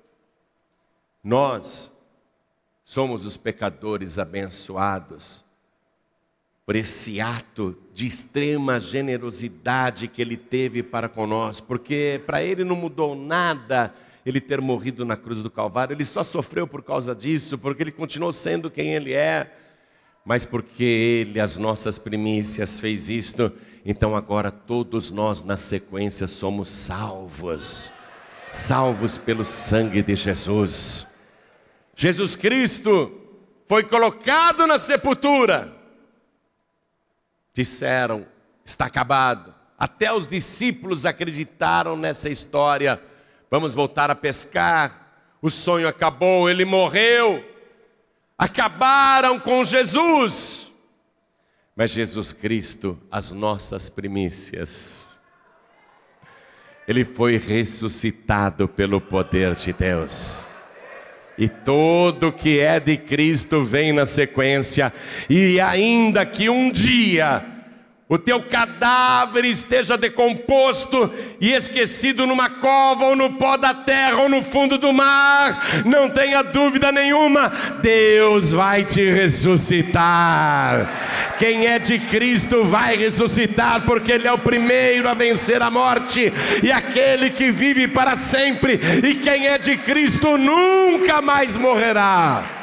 [1.23, 2.03] Nós
[2.83, 5.45] somos os pecadores abençoados
[6.65, 12.75] por esse ato de extrema generosidade que ele teve para conosco, porque para ele não
[12.75, 13.93] mudou nada
[14.25, 17.91] ele ter morrido na cruz do Calvário, ele só sofreu por causa disso, porque ele
[17.91, 19.51] continuou sendo quem ele é,
[20.25, 23.51] mas porque ele, as nossas primícias, fez isto,
[23.85, 27.91] então agora todos nós na sequência somos salvos,
[28.51, 31.07] salvos pelo sangue de Jesus.
[31.95, 33.11] Jesus Cristo
[33.67, 35.75] foi colocado na sepultura,
[37.53, 38.25] disseram,
[38.63, 39.55] está acabado.
[39.77, 43.01] Até os discípulos acreditaram nessa história
[43.49, 45.07] vamos voltar a pescar.
[45.41, 47.45] O sonho acabou, ele morreu.
[48.37, 50.71] Acabaram com Jesus.
[51.75, 55.07] Mas Jesus Cristo, as nossas primícias,
[56.87, 60.45] ele foi ressuscitado pelo poder de Deus.
[61.37, 64.91] E tudo que é de Cristo vem na sequência,
[65.29, 67.45] e ainda que um dia
[68.09, 74.27] o teu cadáver esteja decomposto e esquecido numa cova, ou no pó da terra, ou
[74.27, 80.89] no fundo do mar, não tenha dúvida nenhuma, Deus vai te ressuscitar.
[81.37, 86.33] Quem é de Cristo vai ressuscitar, porque Ele é o primeiro a vencer a morte
[86.63, 92.58] e aquele que vive para sempre, e quem é de Cristo nunca mais morrerá.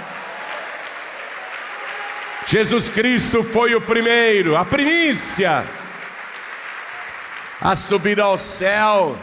[2.49, 5.65] Jesus Cristo foi o primeiro, a primícia,
[7.61, 9.19] a subir ao céu,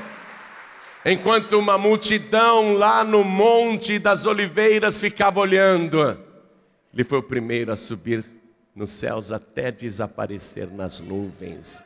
[1.05, 6.19] enquanto uma multidão lá no Monte das Oliveiras ficava olhando.
[6.93, 8.25] Ele foi o primeiro a subir
[8.75, 11.81] nos céus até desaparecer nas nuvens.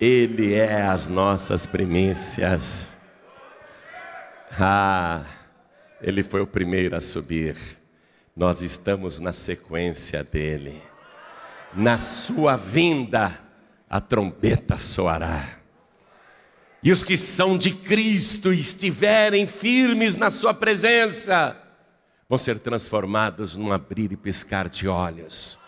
[0.00, 2.92] Ele é as nossas primícias.
[4.52, 5.24] Ah,
[6.00, 7.77] ele foi o primeiro a subir
[8.38, 10.80] nós estamos na sequência dele.
[11.74, 13.36] Na sua vinda,
[13.90, 15.58] a trombeta soará.
[16.80, 21.60] E os que são de Cristo estiverem firmes na sua presença,
[22.28, 25.58] vão ser transformados num abrir e piscar de olhos,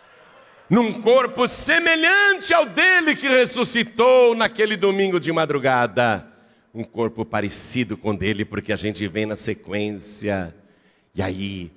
[0.71, 6.25] num corpo semelhante ao dele que ressuscitou naquele domingo de madrugada,
[6.73, 10.55] um corpo parecido com dele, porque a gente vem na sequência,
[11.13, 11.73] e aí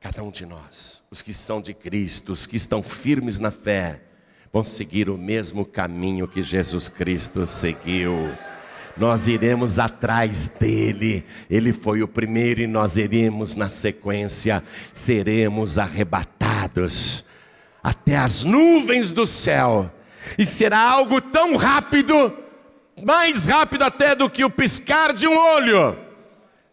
[0.00, 4.00] Cada um de nós, os que são de Cristo, os que estão firmes na fé,
[4.52, 8.32] vão seguir o mesmo caminho que Jesus Cristo seguiu.
[8.96, 14.62] Nós iremos atrás dele, ele foi o primeiro e nós iremos na sequência,
[14.94, 17.24] seremos arrebatados
[17.82, 19.92] até as nuvens do céu,
[20.36, 22.36] e será algo tão rápido,
[23.02, 26.07] mais rápido até do que o piscar de um olho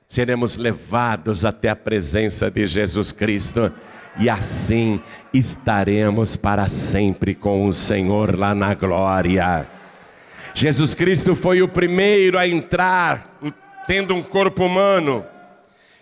[0.07, 3.71] seremos levados até a presença de Jesus Cristo
[4.17, 5.01] e assim
[5.33, 9.67] estaremos para sempre com o Senhor lá na glória.
[10.53, 13.37] Jesus Cristo foi o primeiro a entrar,
[13.87, 15.25] tendo um corpo humano,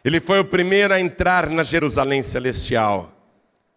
[0.05, 3.11] ele foi o primeiro a entrar na Jerusalém celestial,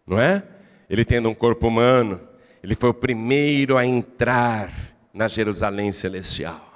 [0.05, 0.43] não é?
[0.89, 2.21] Ele tendo um corpo humano,
[2.61, 4.71] ele foi o primeiro a entrar
[5.13, 6.66] na Jerusalém celestial.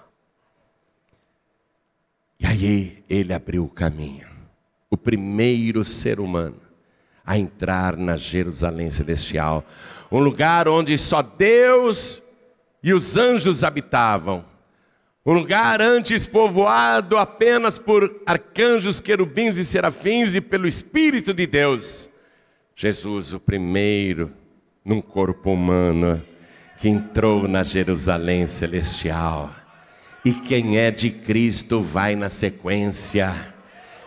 [2.42, 4.28] E aí ele abriu o caminho,
[4.90, 6.60] o primeiro ser humano
[7.24, 9.64] a entrar na Jerusalém celestial,
[10.12, 12.20] um lugar onde só Deus
[12.82, 14.44] e os anjos habitavam,
[15.24, 22.10] um lugar antes povoado apenas por arcanjos, querubins e serafins e pelo Espírito de Deus.
[22.76, 24.34] Jesus, o primeiro
[24.84, 26.24] num corpo humano
[26.80, 29.61] que entrou na Jerusalém celestial.
[30.24, 33.34] E quem é de Cristo vai na sequência.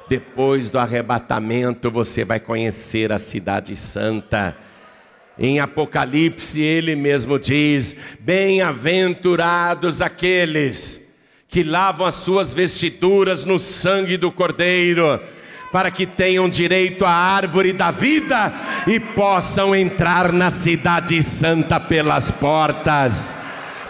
[0.08, 4.56] Depois do arrebatamento, você vai conhecer a Cidade Santa.
[5.36, 11.16] Em Apocalipse, ele mesmo diz: Bem-aventurados aqueles
[11.48, 15.20] que lavam as suas vestiduras no sangue do Cordeiro,
[15.72, 18.52] para que tenham direito à árvore da vida
[18.86, 23.34] e possam entrar na Cidade Santa pelas portas.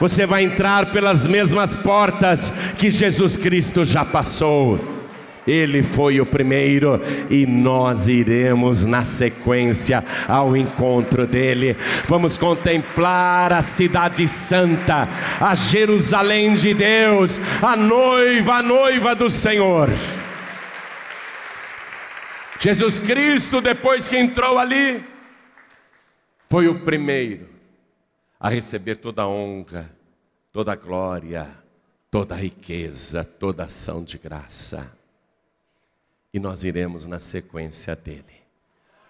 [0.00, 4.94] Você vai entrar pelas mesmas portas que Jesus Cristo já passou.
[5.46, 11.76] Ele foi o primeiro e nós iremos na sequência ao encontro dele.
[12.08, 15.06] Vamos contemplar a Cidade Santa,
[15.38, 19.90] a Jerusalém de Deus, a noiva, a noiva do Senhor.
[22.58, 25.04] Jesus Cristo, depois que entrou ali,
[26.48, 27.53] foi o primeiro
[28.44, 29.90] a receber toda a honra,
[30.52, 31.56] toda a glória,
[32.10, 34.94] toda a riqueza, toda a ação de graça.
[36.30, 38.42] E nós iremos na sequência dele.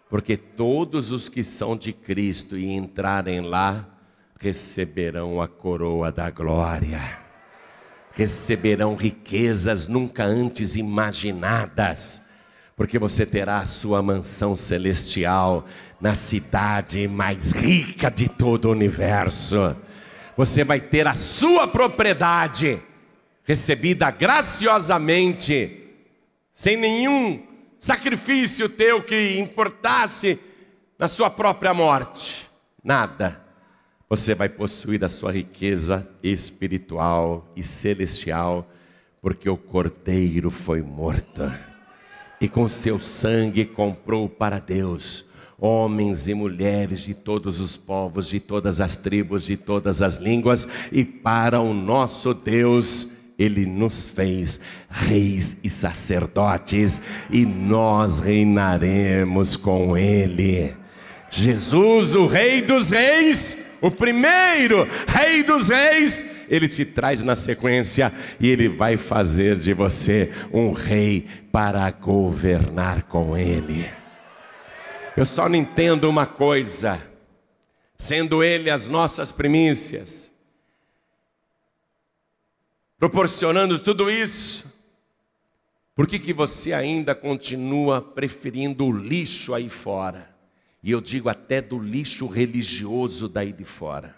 [0.09, 3.85] Porque todos os que são de Cristo e entrarem lá,
[4.39, 7.01] receberão a coroa da glória,
[8.13, 12.24] receberão riquezas nunca antes imaginadas,
[12.77, 15.67] porque você terá a sua mansão celestial
[16.01, 19.77] na cidade mais rica de todo o universo.
[20.37, 22.81] Você vai ter a sua propriedade
[23.45, 25.93] recebida graciosamente,
[26.53, 27.47] sem nenhum
[27.79, 30.41] sacrifício teu que importasse
[30.99, 32.49] na sua própria morte.
[32.83, 33.43] Nada.
[34.09, 38.69] Você vai possuir a sua riqueza espiritual e celestial,
[39.23, 41.43] porque o cordeiro foi morto
[42.45, 45.25] e com seu sangue comprou para Deus
[45.59, 50.69] homens e mulheres de todos os povos, de todas as tribos, de todas as línguas,
[50.93, 59.97] e para o nosso Deus, Ele nos fez reis e sacerdotes, e nós reinaremos com
[59.97, 60.75] Ele.
[61.37, 68.13] Jesus, o Rei dos Reis, o primeiro Rei dos Reis, ele te traz na sequência
[68.39, 73.91] e ele vai fazer de você um rei para governar com ele.
[75.17, 77.03] Eu só não entendo uma coisa,
[77.99, 80.33] sendo ele as nossas primícias,
[82.97, 84.73] proporcionando tudo isso,
[85.97, 90.34] por que, que você ainda continua preferindo o lixo aí fora?
[90.85, 94.15] E eu digo até do lixo religioso daí de fora.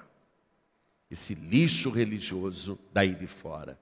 [1.08, 3.78] Esse lixo religioso daí de fora.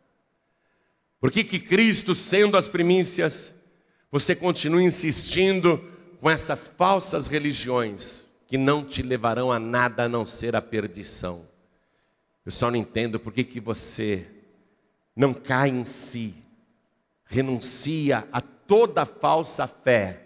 [1.18, 3.54] Por que, que Cristo, sendo as primícias,
[4.10, 5.82] você continua insistindo
[6.20, 11.48] com essas falsas religiões que não te levarão a nada a não ser a perdição?
[12.44, 14.28] Eu só não entendo por que, que você
[15.16, 16.34] não cai em si,
[17.24, 20.23] renuncia a toda falsa fé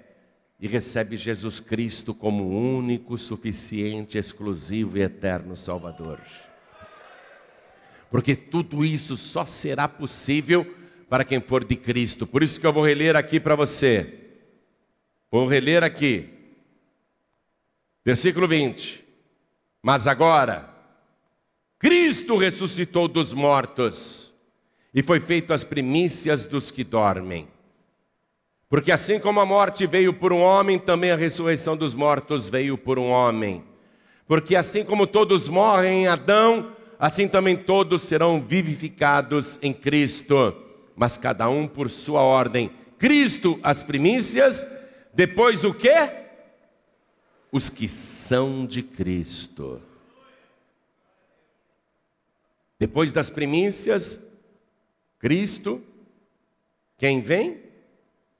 [0.60, 6.20] e recebe Jesus Cristo como único, suficiente, exclusivo e eterno Salvador.
[8.10, 10.66] Porque tudo isso só será possível
[11.08, 12.26] para quem for de Cristo.
[12.26, 14.30] Por isso que eu vou reler aqui para você.
[15.30, 16.28] Vou reler aqui.
[18.04, 19.04] Versículo 20.
[19.82, 20.74] Mas agora,
[21.78, 24.32] Cristo ressuscitou dos mortos
[24.92, 27.46] e foi feito as primícias dos que dormem.
[28.68, 32.76] Porque assim como a morte veio por um homem, também a ressurreição dos mortos veio
[32.76, 33.64] por um homem.
[34.26, 40.54] Porque assim como todos morrem em Adão, assim também todos serão vivificados em Cristo,
[40.94, 42.70] mas cada um por sua ordem.
[42.98, 44.66] Cristo as primícias,
[45.14, 46.26] depois o quê?
[47.50, 49.80] Os que são de Cristo.
[52.78, 54.30] Depois das primícias,
[55.18, 55.82] Cristo,
[56.98, 57.67] quem vem?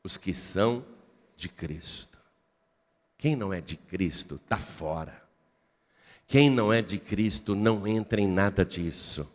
[0.09, 0.82] Os que são
[1.36, 2.16] de Cristo.
[3.18, 5.22] Quem não é de Cristo está fora.
[6.26, 9.30] Quem não é de Cristo não entra em nada disso.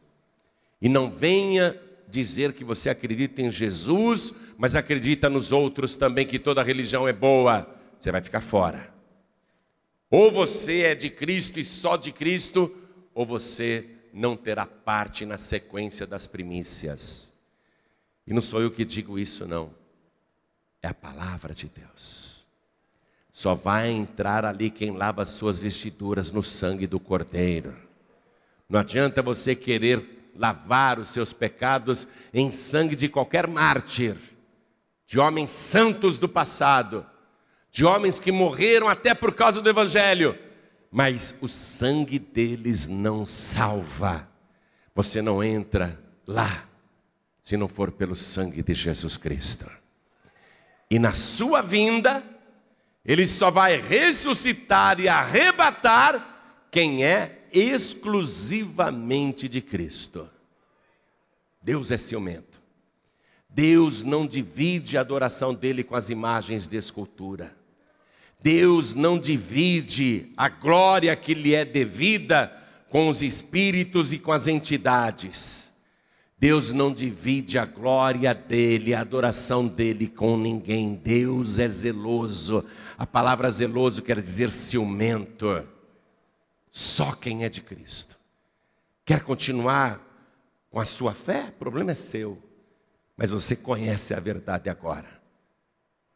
[0.82, 6.39] E não venha dizer que você acredita em Jesus, mas acredita nos outros também, que
[6.39, 7.67] toda religião é boa.
[7.99, 8.91] Você vai ficar fora.
[10.09, 12.76] Ou você é de Cristo e só de Cristo,
[13.13, 17.32] ou você não terá parte na sequência das primícias.
[18.26, 19.82] E não sou eu que digo isso, não
[20.84, 22.43] é a palavra de Deus.
[23.31, 27.73] Só vai entrar ali quem lava suas vestiduras no sangue do Cordeiro.
[28.69, 34.17] Não adianta você querer lavar os seus pecados em sangue de qualquer mártir,
[35.07, 37.05] de homens santos do passado,
[37.71, 40.38] de homens que morreram até por causa do Evangelho,
[40.91, 44.27] mas o sangue deles não salva.
[44.93, 46.65] Você não entra lá
[47.41, 49.82] se não for pelo sangue de Jesus Cristo.
[50.89, 52.23] E na sua vinda,
[53.05, 60.29] ele só vai ressuscitar e arrebatar quem é exclusivamente de Cristo.
[61.61, 62.61] Deus é ciumento.
[63.49, 67.55] Deus não divide a adoração dele com as imagens de escultura.
[68.41, 72.51] Deus não divide a glória que lhe é devida
[72.89, 75.72] com os espíritos e com as entidades.
[76.43, 80.93] Deus não divide a glória dele, a adoração dele com ninguém.
[80.93, 82.67] Deus é zeloso.
[82.97, 85.65] A palavra zeloso quer dizer ciumento.
[86.69, 88.17] Só quem é de Cristo.
[89.05, 90.01] Quer continuar
[90.69, 91.45] com a sua fé?
[91.47, 92.37] O problema é seu.
[93.15, 95.21] Mas você conhece a verdade agora.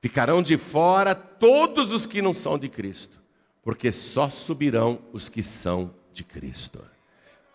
[0.02, 3.18] Ficarão de fora todos os que não são de Cristo,
[3.64, 6.84] porque só subirão os que são de Cristo.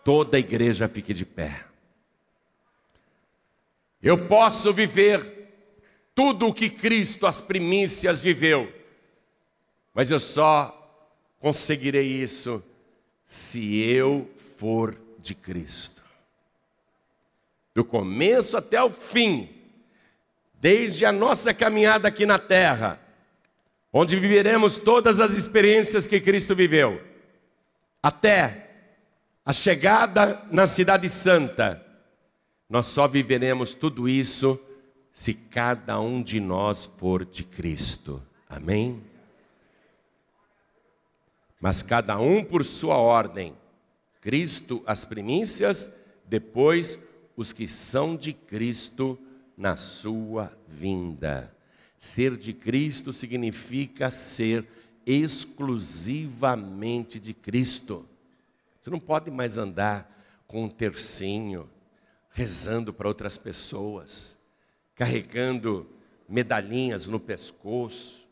[0.03, 1.71] Toda a igreja fique de pé.
[4.03, 5.47] Eu posso viver
[6.13, 8.71] tudo o que Cristo, as primícias, viveu,
[9.93, 10.77] mas eu só
[11.39, 12.61] conseguirei isso
[13.23, 14.29] se eu
[14.59, 16.03] for de Cristo.
[17.73, 19.49] Do começo até o fim,
[20.55, 22.99] desde a nossa caminhada aqui na terra,
[23.91, 27.01] onde viveremos todas as experiências que Cristo viveu,
[28.01, 28.69] até
[29.45, 31.82] a chegada na Cidade Santa,
[32.73, 34.59] nós só viveremos tudo isso
[35.11, 38.19] se cada um de nós for de Cristo.
[38.49, 38.99] Amém?
[41.61, 43.55] Mas cada um por sua ordem.
[44.19, 46.99] Cristo as primícias, depois
[47.37, 49.19] os que são de Cristo
[49.55, 51.55] na sua vinda.
[51.95, 54.67] Ser de Cristo significa ser
[55.05, 58.03] exclusivamente de Cristo.
[58.81, 60.11] Você não pode mais andar
[60.47, 61.69] com um tercinho,
[62.33, 64.43] rezando para outras pessoas,
[64.95, 65.87] carregando
[66.27, 68.27] medalhinhas no pescoço.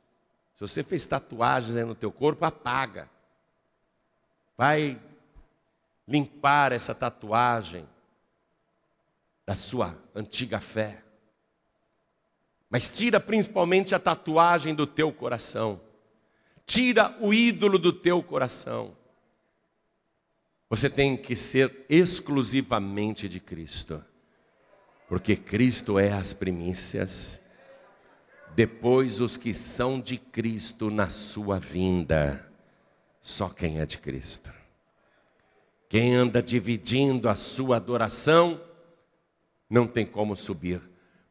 [0.56, 3.10] Se você fez tatuagens no teu corpo, apaga.
[4.58, 4.99] vai
[6.08, 7.88] limpar essa tatuagem
[9.45, 11.04] da sua antiga fé.
[12.70, 15.80] Mas tira principalmente a tatuagem do teu coração.
[16.66, 18.95] Tira o ídolo do teu coração.
[20.72, 24.03] Você tem que ser exclusivamente de Cristo.
[25.07, 27.41] Porque Cristo é as primícias.
[28.55, 32.49] Depois os que são de Cristo na sua vinda.
[33.22, 34.51] Só quem é de Cristo.
[35.88, 38.59] Quem anda dividindo a sua adoração,
[39.69, 40.82] não tem como subir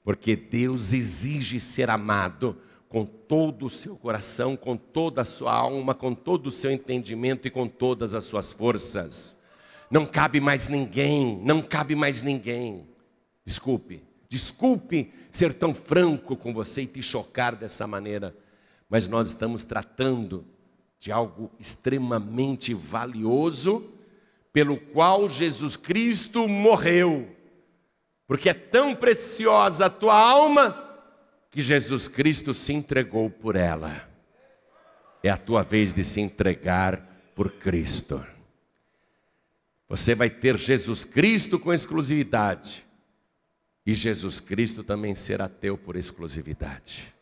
[0.03, 2.61] porque Deus exige ser amado
[2.91, 7.49] com todo o seu coração, com toda a sua alma, com todo o seu entendimento
[7.49, 9.43] e com todas as suas forças.
[9.91, 12.87] Não cabe mais ninguém, não cabe mais ninguém.
[13.45, 18.37] Desculpe, desculpe ser tão franco com você e te chocar dessa maneira,
[18.89, 20.45] mas nós estamos tratando
[20.99, 23.99] de algo extremamente valioso,
[24.53, 27.41] pelo qual Jesus Cristo morreu
[28.31, 30.90] porque é tão preciosa a tua alma
[31.51, 34.09] que Jesus Cristo se entregou por ela.
[35.23, 38.25] É a tua vez de se entregar por Cristo.
[39.89, 42.87] Você vai ter Jesus Cristo com exclusividade,
[43.85, 47.13] e Jesus Cristo também será teu por exclusividade.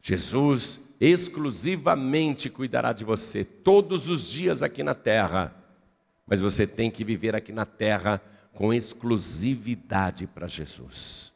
[0.00, 5.52] Jesus exclusivamente cuidará de você todos os dias aqui na terra,
[6.26, 8.22] mas você tem que viver aqui na terra
[8.52, 11.33] com exclusividade para Jesus.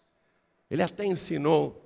[0.71, 1.85] Ele até ensinou: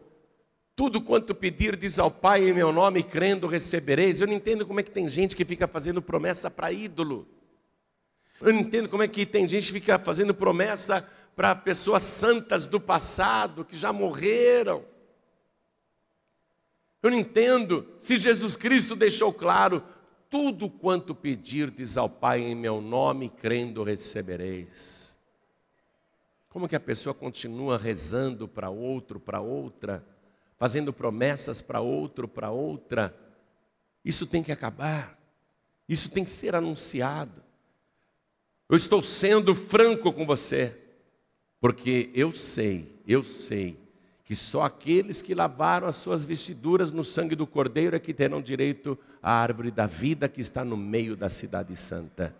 [0.74, 4.20] tudo quanto pedirdes ao Pai em meu nome, crendo, recebereis.
[4.20, 7.26] Eu não entendo como é que tem gente que fica fazendo promessa para ídolo.
[8.40, 12.66] Eu não entendo como é que tem gente que fica fazendo promessa para pessoas santas
[12.66, 14.84] do passado, que já morreram.
[17.02, 19.82] Eu não entendo se Jesus Cristo deixou claro:
[20.30, 25.01] tudo quanto pedirdes ao Pai em meu nome, crendo, recebereis.
[26.53, 30.05] Como que a pessoa continua rezando para outro, para outra,
[30.59, 33.16] fazendo promessas para outro, para outra?
[34.05, 35.18] Isso tem que acabar.
[35.88, 37.42] Isso tem que ser anunciado.
[38.68, 40.78] Eu estou sendo franco com você,
[41.59, 43.80] porque eu sei, eu sei
[44.22, 48.42] que só aqueles que lavaram as suas vestiduras no sangue do Cordeiro é que terão
[48.42, 52.36] direito à árvore da vida que está no meio da cidade santa.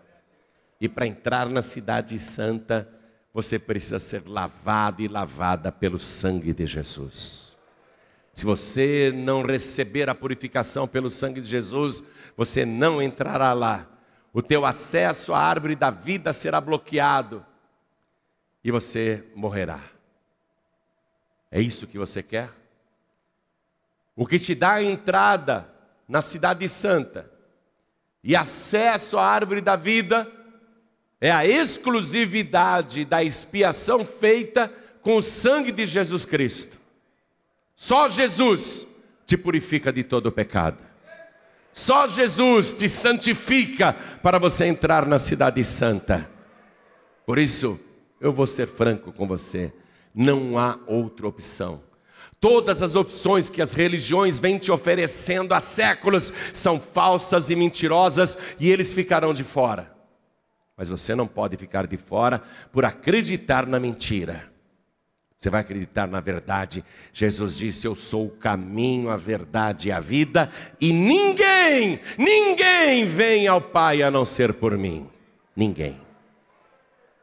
[0.79, 2.87] E para entrar na cidade santa,
[3.33, 7.53] você precisa ser lavado e lavada pelo sangue de Jesus.
[8.31, 12.03] Se você não receber a purificação pelo sangue de Jesus,
[12.37, 13.87] você não entrará lá.
[14.31, 17.45] O teu acesso à árvore da vida será bloqueado
[18.63, 19.81] e você morrerá.
[21.51, 22.51] É isso que você quer?
[24.15, 25.71] O que te dá entrada
[26.07, 27.31] na cidade santa
[28.23, 30.31] e acesso à árvore da vida
[31.23, 34.69] é a exclusividade da expiação feita
[35.01, 36.77] com o sangue de Jesus Cristo.
[37.77, 38.85] Só Jesus
[39.25, 40.79] te purifica de todo o pecado.
[41.71, 46.29] Só Jesus te santifica para você entrar na cidade santa.
[47.25, 47.79] Por isso,
[48.19, 49.71] eu vou ser franco com você:
[50.13, 51.81] não há outra opção.
[52.37, 58.37] Todas as opções que as religiões vêm te oferecendo há séculos são falsas e mentirosas
[58.59, 59.92] e eles ficarão de fora.
[60.83, 64.51] Mas você não pode ficar de fora por acreditar na mentira.
[65.37, 66.83] Você vai acreditar na verdade.
[67.13, 73.47] Jesus disse: Eu sou o caminho, a verdade e a vida, e ninguém, ninguém vem
[73.47, 75.09] ao Pai a não ser por mim.
[75.55, 75.97] Ninguém.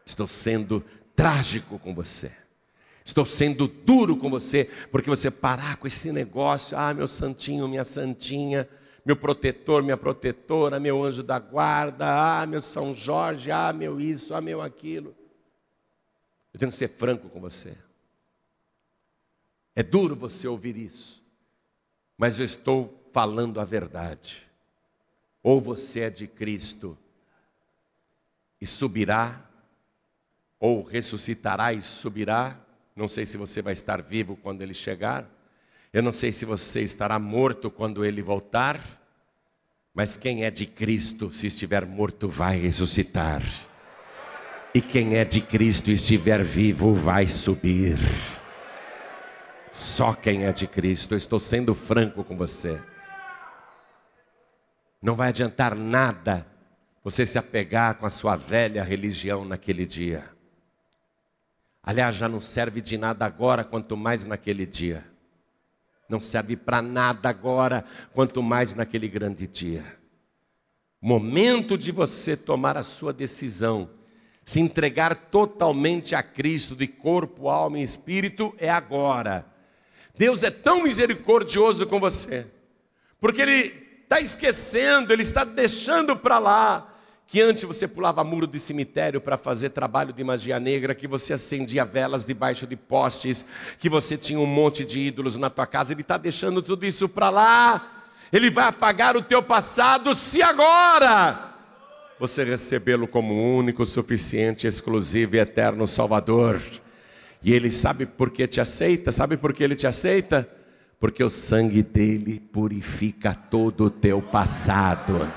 [0.06, 0.82] Estou sendo
[1.14, 2.32] trágico com você.
[3.04, 7.84] Estou sendo duro com você, porque você parar com esse negócio, ah, meu santinho, minha
[7.84, 8.66] santinha
[9.05, 14.34] meu protetor, minha protetora, meu anjo da guarda, ah, meu São Jorge, ah, meu isso,
[14.34, 15.14] ah, meu aquilo.
[16.53, 17.76] Eu tenho que ser franco com você.
[19.74, 21.22] É duro você ouvir isso,
[22.18, 24.48] mas eu estou falando a verdade.
[25.42, 26.98] Ou você é de Cristo
[28.61, 29.48] e subirá,
[30.59, 32.61] ou ressuscitará e subirá.
[32.94, 35.26] Não sei se você vai estar vivo quando ele chegar.
[35.93, 38.80] Eu não sei se você estará morto quando ele voltar,
[39.93, 43.43] mas quem é de Cristo, se estiver morto, vai ressuscitar.
[44.72, 47.99] E quem é de Cristo e estiver vivo, vai subir.
[49.72, 52.80] Só quem é de Cristo, eu estou sendo franco com você.
[55.03, 56.47] Não vai adiantar nada
[57.03, 60.30] você se apegar com a sua velha religião naquele dia.
[61.82, 65.11] Aliás, já não serve de nada agora, quanto mais naquele dia
[66.11, 69.84] não serve para nada agora, quanto mais naquele grande dia.
[71.00, 73.88] Momento de você tomar a sua decisão,
[74.44, 79.46] se entregar totalmente a Cristo de corpo, alma e espírito é agora.
[80.18, 82.46] Deus é tão misericordioso com você,
[83.20, 86.89] porque Ele está esquecendo, Ele está deixando para lá
[87.31, 91.35] que antes você pulava muro de cemitério para fazer trabalho de magia negra, que você
[91.35, 93.47] acendia velas debaixo de postes,
[93.78, 97.09] que você tinha um monte de ídolos na tua casa, ele está deixando tudo isso
[97.09, 98.05] para lá.
[98.33, 101.55] Ele vai apagar o teu passado se agora
[102.18, 106.61] você recebê-lo como único, suficiente, exclusivo e eterno Salvador.
[107.45, 109.12] E ele sabe por que te aceita?
[109.12, 110.49] Sabe por que ele te aceita?
[110.99, 115.31] Porque o sangue dele purifica todo o teu passado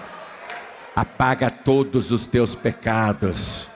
[0.96, 3.70] apaga todos os teus pecados.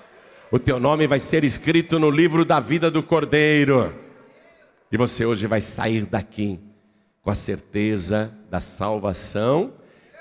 [0.52, 3.94] O teu nome vai ser escrito no livro da vida do Cordeiro.
[4.92, 6.60] E você hoje vai sair daqui
[7.22, 9.74] com a certeza da salvação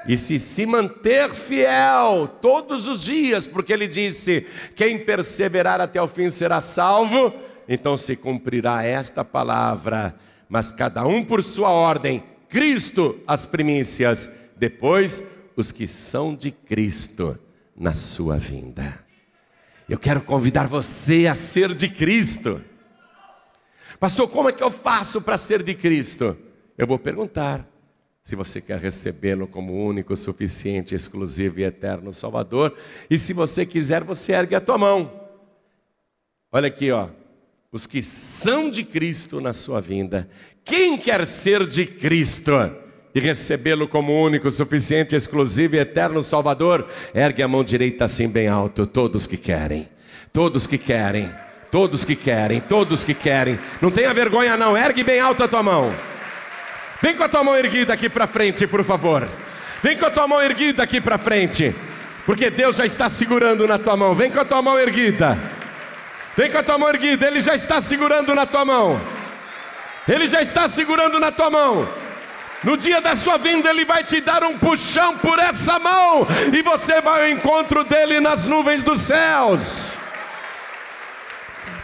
[0.09, 6.07] e se se manter fiel todos os dias, porque ele disse: quem perseverar até o
[6.07, 7.33] fim será salvo.
[7.69, 10.15] Então se cumprirá esta palavra,
[10.49, 12.23] mas cada um por sua ordem.
[12.49, 17.39] Cristo as primícias, depois os que são de Cristo
[17.75, 19.05] na sua vinda.
[19.89, 22.61] Eu quero convidar você a ser de Cristo.
[23.99, 26.37] Pastor, como é que eu faço para ser de Cristo?
[26.77, 27.67] Eu vou perguntar.
[28.23, 32.77] Se você quer recebê-lo como único, suficiente, exclusivo e eterno Salvador,
[33.09, 35.29] e se você quiser, você ergue a tua mão.
[36.51, 37.09] Olha aqui, ó.
[37.71, 40.29] Os que são de Cristo na sua vinda.
[40.65, 42.53] Quem quer ser de Cristo?
[43.17, 48.47] E recebê-lo como único, suficiente, exclusivo e eterno Salvador, ergue a mão direita assim bem
[48.47, 49.89] alto, todos que querem,
[50.35, 51.35] todos que querem,
[51.73, 55.63] todos que querem, todos que querem, não tenha vergonha não, ergue bem alto a tua
[55.63, 55.95] mão,
[57.01, 59.27] vem com a tua mão erguida aqui para frente, por favor,
[59.83, 61.75] vem com a tua mão erguida aqui para frente,
[62.27, 65.39] porque Deus já está segurando na tua mão, vem com a tua mão erguida,
[66.37, 69.01] vem com a tua mão erguida, Ele já está segurando na tua mão,
[70.07, 72.06] Ele já está segurando na tua mão.
[72.67, 76.63] No dia da sua vinda, Ele vai te dar um puxão por essa mão, e
[76.63, 79.87] você vai ao encontro dele nas nuvens dos céus.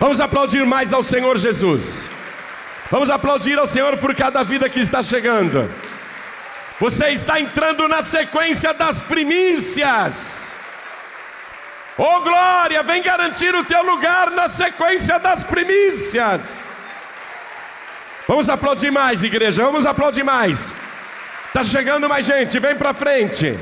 [0.01, 2.11] Vamos aplaudir mais ao Senhor Jesus.
[2.91, 5.73] Vamos aplaudir ao Senhor por cada vida que está chegando.
[6.81, 10.59] Você está entrando na sequência das primícias.
[11.97, 16.75] Oh glória, vem garantir o teu lugar na sequência das primícias.
[18.27, 20.77] Vamos aplaudir mais, igreja, vamos aplaudir mais.
[21.49, 23.59] Está chegando mais gente, vem para frente.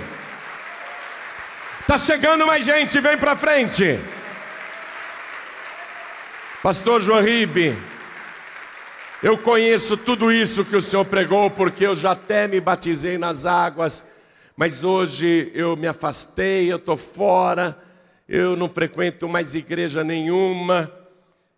[1.81, 3.99] Está chegando mais gente, vem para frente.
[6.63, 7.75] Pastor João Ribe,
[9.23, 13.47] eu conheço tudo isso que o Senhor pregou, porque eu já até me batizei nas
[13.47, 14.15] águas,
[14.55, 17.79] mas hoje eu me afastei, eu estou fora,
[18.29, 20.93] eu não frequento mais igreja nenhuma,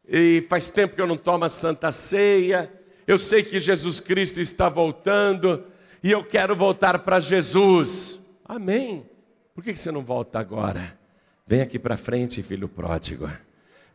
[0.08, 2.70] e faz tempo que eu não tomo a Santa Ceia
[3.12, 5.64] eu sei que Jesus Cristo está voltando
[6.02, 8.20] e eu quero voltar para Jesus.
[8.44, 9.06] Amém.
[9.54, 10.98] Por que você não volta agora?
[11.46, 13.30] Vem aqui para frente, filho pródigo.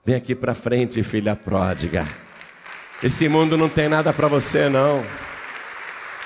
[0.06, 2.08] Vem aqui para frente, filha pródiga.
[3.02, 5.04] Esse mundo não tem nada para você, não.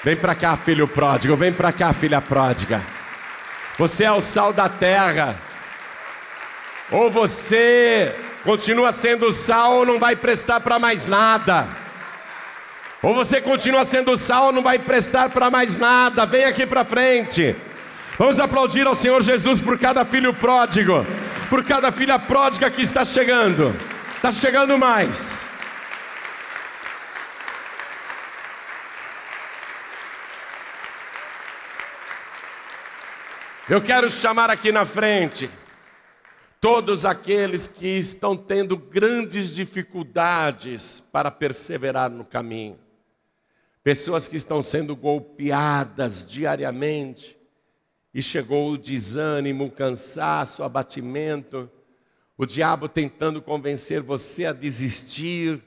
[0.04, 1.36] Vem para cá, filho pródigo.
[1.36, 2.82] Vem para cá, filha pródiga.
[3.78, 5.36] Você é o sal da terra.
[6.92, 8.14] Ou você
[8.44, 11.81] continua sendo sal ou não vai prestar para mais nada.
[13.04, 16.24] Ou você continua sendo sal, não vai prestar para mais nada.
[16.24, 17.56] Vem aqui para frente.
[18.18, 21.04] Vamos aplaudir ao Senhor Jesus por cada filho pródigo,
[21.50, 23.76] por cada filha pródiga que está chegando.
[24.18, 25.50] Está chegando mais.
[33.68, 35.50] Eu quero chamar aqui na frente
[36.60, 42.78] todos aqueles que estão tendo grandes dificuldades para perseverar no caminho
[43.84, 47.38] pessoas que estão sendo golpeadas diariamente,
[48.14, 51.70] e chegou o desânimo, o cansaço, o abatimento,
[52.38, 55.62] o diabo tentando convencer você a desistir,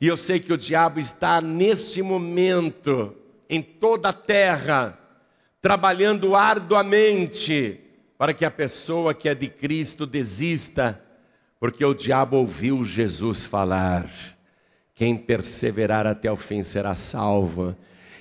[0.00, 3.16] e eu sei que o diabo está neste momento,
[3.48, 4.98] em toda a terra,
[5.60, 7.80] trabalhando arduamente
[8.16, 11.02] para que a pessoa que é de Cristo desista,
[11.58, 14.37] porque o diabo ouviu Jesus falar.
[14.98, 17.72] Quem perseverar até o fim será salvo.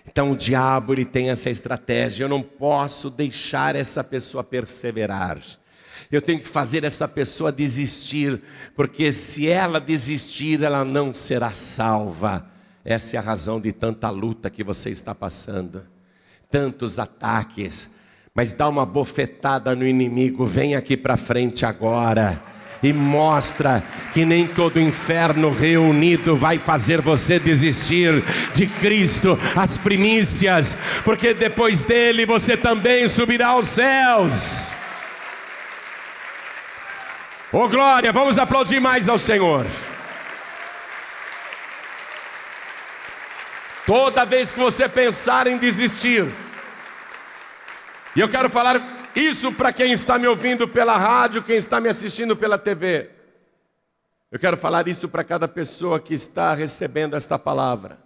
[0.05, 2.25] Então o diabo ele tem essa estratégia.
[2.25, 5.41] Eu não posso deixar essa pessoa perseverar.
[6.11, 8.39] Eu tenho que fazer essa pessoa desistir,
[8.75, 12.45] porque se ela desistir, ela não será salva.
[12.85, 15.81] Essa é a razão de tanta luta que você está passando,
[16.51, 17.99] tantos ataques.
[18.35, 22.39] mas dá uma bofetada no inimigo, vem aqui para frente agora
[22.81, 28.23] e mostra que nem todo inferno reunido vai fazer você desistir
[28.53, 34.65] de Cristo, as primícias, porque depois dele você também subirá aos céus.
[37.51, 39.65] Oh glória, vamos aplaudir mais ao Senhor.
[43.85, 46.27] Toda vez que você pensar em desistir,
[48.13, 51.89] e eu quero falar isso para quem está me ouvindo pela rádio, quem está me
[51.89, 53.09] assistindo pela TV.
[54.31, 57.97] Eu quero falar isso para cada pessoa que está recebendo esta palavra.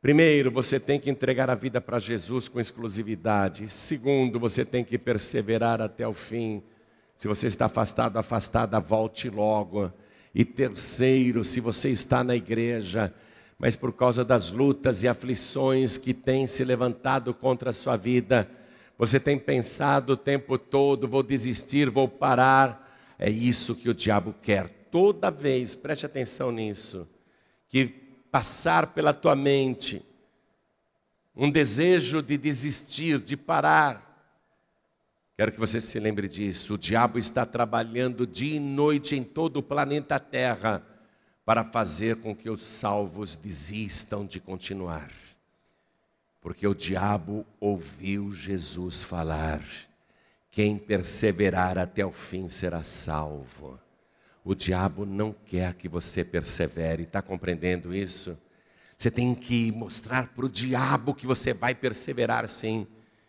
[0.00, 3.68] Primeiro, você tem que entregar a vida para Jesus com exclusividade.
[3.68, 6.62] Segundo, você tem que perseverar até o fim.
[7.16, 9.92] Se você está afastado, afastada, volte logo.
[10.32, 13.12] E terceiro, se você está na igreja,
[13.58, 18.48] mas por causa das lutas e aflições que têm se levantado contra a sua vida,
[18.98, 22.86] você tem pensado o tempo todo: vou desistir, vou parar.
[23.18, 24.68] É isso que o diabo quer.
[24.90, 27.08] Toda vez, preste atenção nisso,
[27.68, 27.86] que
[28.30, 30.02] passar pela tua mente
[31.34, 34.08] um desejo de desistir, de parar,
[35.38, 36.74] Quero que você se lembre disso.
[36.74, 40.82] O diabo está trabalhando dia e noite em todo o planeta Terra
[41.44, 45.12] para fazer com que os salvos desistam de continuar.
[46.40, 49.62] Porque o diabo ouviu Jesus falar:
[50.50, 53.78] quem perseverar até o fim será salvo.
[54.44, 58.40] O diabo não quer que você persevere, está compreendendo isso?
[58.96, 62.86] Você tem que mostrar para o diabo que você vai perseverar sim,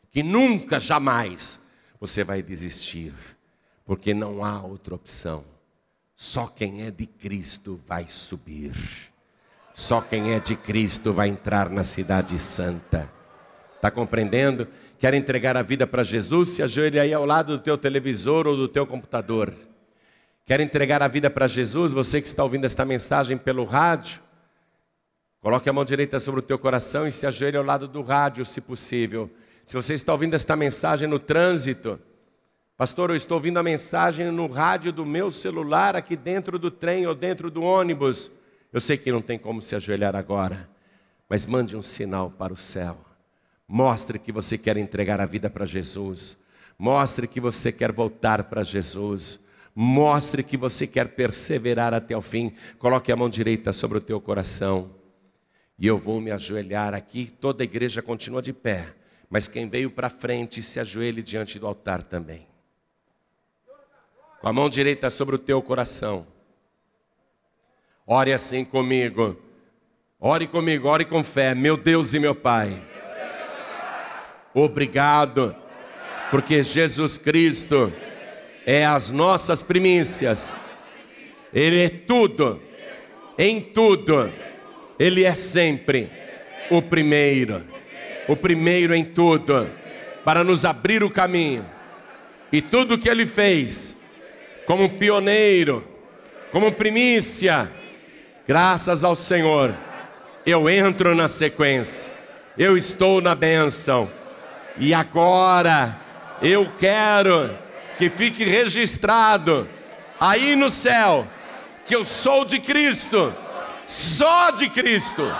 [0.09, 3.13] que nunca, jamais você vai desistir,
[3.85, 5.45] porque não há outra opção.
[6.15, 8.73] Só quem é de Cristo vai subir.
[9.79, 13.09] Só quem é de Cristo vai entrar na cidade santa.
[13.77, 14.67] Está compreendendo?
[14.99, 16.49] Quer entregar a vida para Jesus?
[16.49, 19.53] Se ajoelhe aí ao lado do teu televisor ou do teu computador.
[20.45, 21.93] Quer entregar a vida para Jesus?
[21.93, 24.19] Você que está ouvindo esta mensagem pelo rádio,
[25.39, 28.43] coloque a mão direita sobre o teu coração e se ajoelhe ao lado do rádio,
[28.43, 29.31] se possível.
[29.63, 31.97] Se você está ouvindo esta mensagem no trânsito,
[32.75, 37.07] Pastor, eu estou ouvindo a mensagem no rádio do meu celular aqui dentro do trem
[37.07, 38.29] ou dentro do ônibus.
[38.71, 40.69] Eu sei que não tem como se ajoelhar agora,
[41.27, 42.97] mas mande um sinal para o céu.
[43.67, 46.37] Mostre que você quer entregar a vida para Jesus.
[46.77, 49.39] Mostre que você quer voltar para Jesus.
[49.75, 52.53] Mostre que você quer perseverar até o fim.
[52.77, 54.91] Coloque a mão direita sobre o teu coração.
[55.77, 57.25] E eu vou me ajoelhar aqui.
[57.39, 58.93] Toda a igreja continua de pé.
[59.29, 62.49] Mas quem veio para frente, se ajoelhe diante do altar também
[64.39, 66.25] com a mão direita sobre o teu coração.
[68.11, 69.37] Ore assim comigo.
[70.19, 71.53] Ore comigo, ore com fé.
[71.53, 72.75] Meu Deus e meu Pai.
[74.51, 75.55] Obrigado,
[76.31, 77.93] porque Jesus Cristo
[78.65, 80.59] é as nossas primícias.
[81.53, 82.59] Ele é tudo,
[83.37, 84.33] em tudo.
[84.97, 86.09] Ele é sempre
[86.71, 87.63] o primeiro,
[88.27, 89.69] o primeiro em tudo,
[90.25, 91.63] para nos abrir o caminho.
[92.51, 93.95] E tudo que Ele fez,
[94.65, 95.87] como pioneiro,
[96.51, 97.77] como primícia.
[98.49, 99.75] Graças ao Senhor,
[100.43, 102.11] eu entro na sequência,
[102.57, 104.09] eu estou na bênção,
[104.75, 105.95] e agora
[106.41, 107.55] eu quero
[107.95, 109.69] que fique registrado
[110.19, 111.27] aí no céu
[111.85, 113.31] que eu sou de Cristo,
[113.85, 115.31] só de Cristo,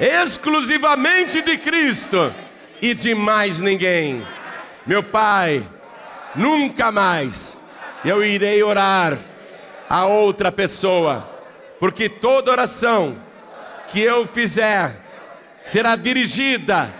[0.00, 2.34] exclusivamente de Cristo
[2.82, 4.26] e de mais ninguém.
[4.84, 5.64] Meu Pai,
[6.34, 7.64] nunca mais
[8.04, 9.16] eu irei orar
[9.88, 11.35] a outra pessoa,
[11.78, 13.16] porque toda oração
[13.88, 14.96] que eu fizer
[15.62, 16.92] será dirigida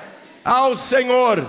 [0.45, 1.47] ao Senhor,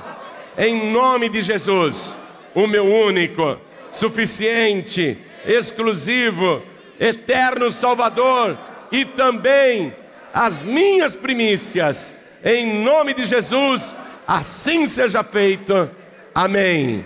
[0.57, 2.15] em nome de Jesus,
[2.55, 3.59] o meu único,
[3.91, 6.61] suficiente, exclusivo,
[6.99, 8.57] eterno Salvador
[8.91, 9.93] e também
[10.33, 12.13] as minhas primícias,
[12.43, 13.95] em nome de Jesus,
[14.27, 15.89] assim seja feito.
[16.33, 17.05] Amém.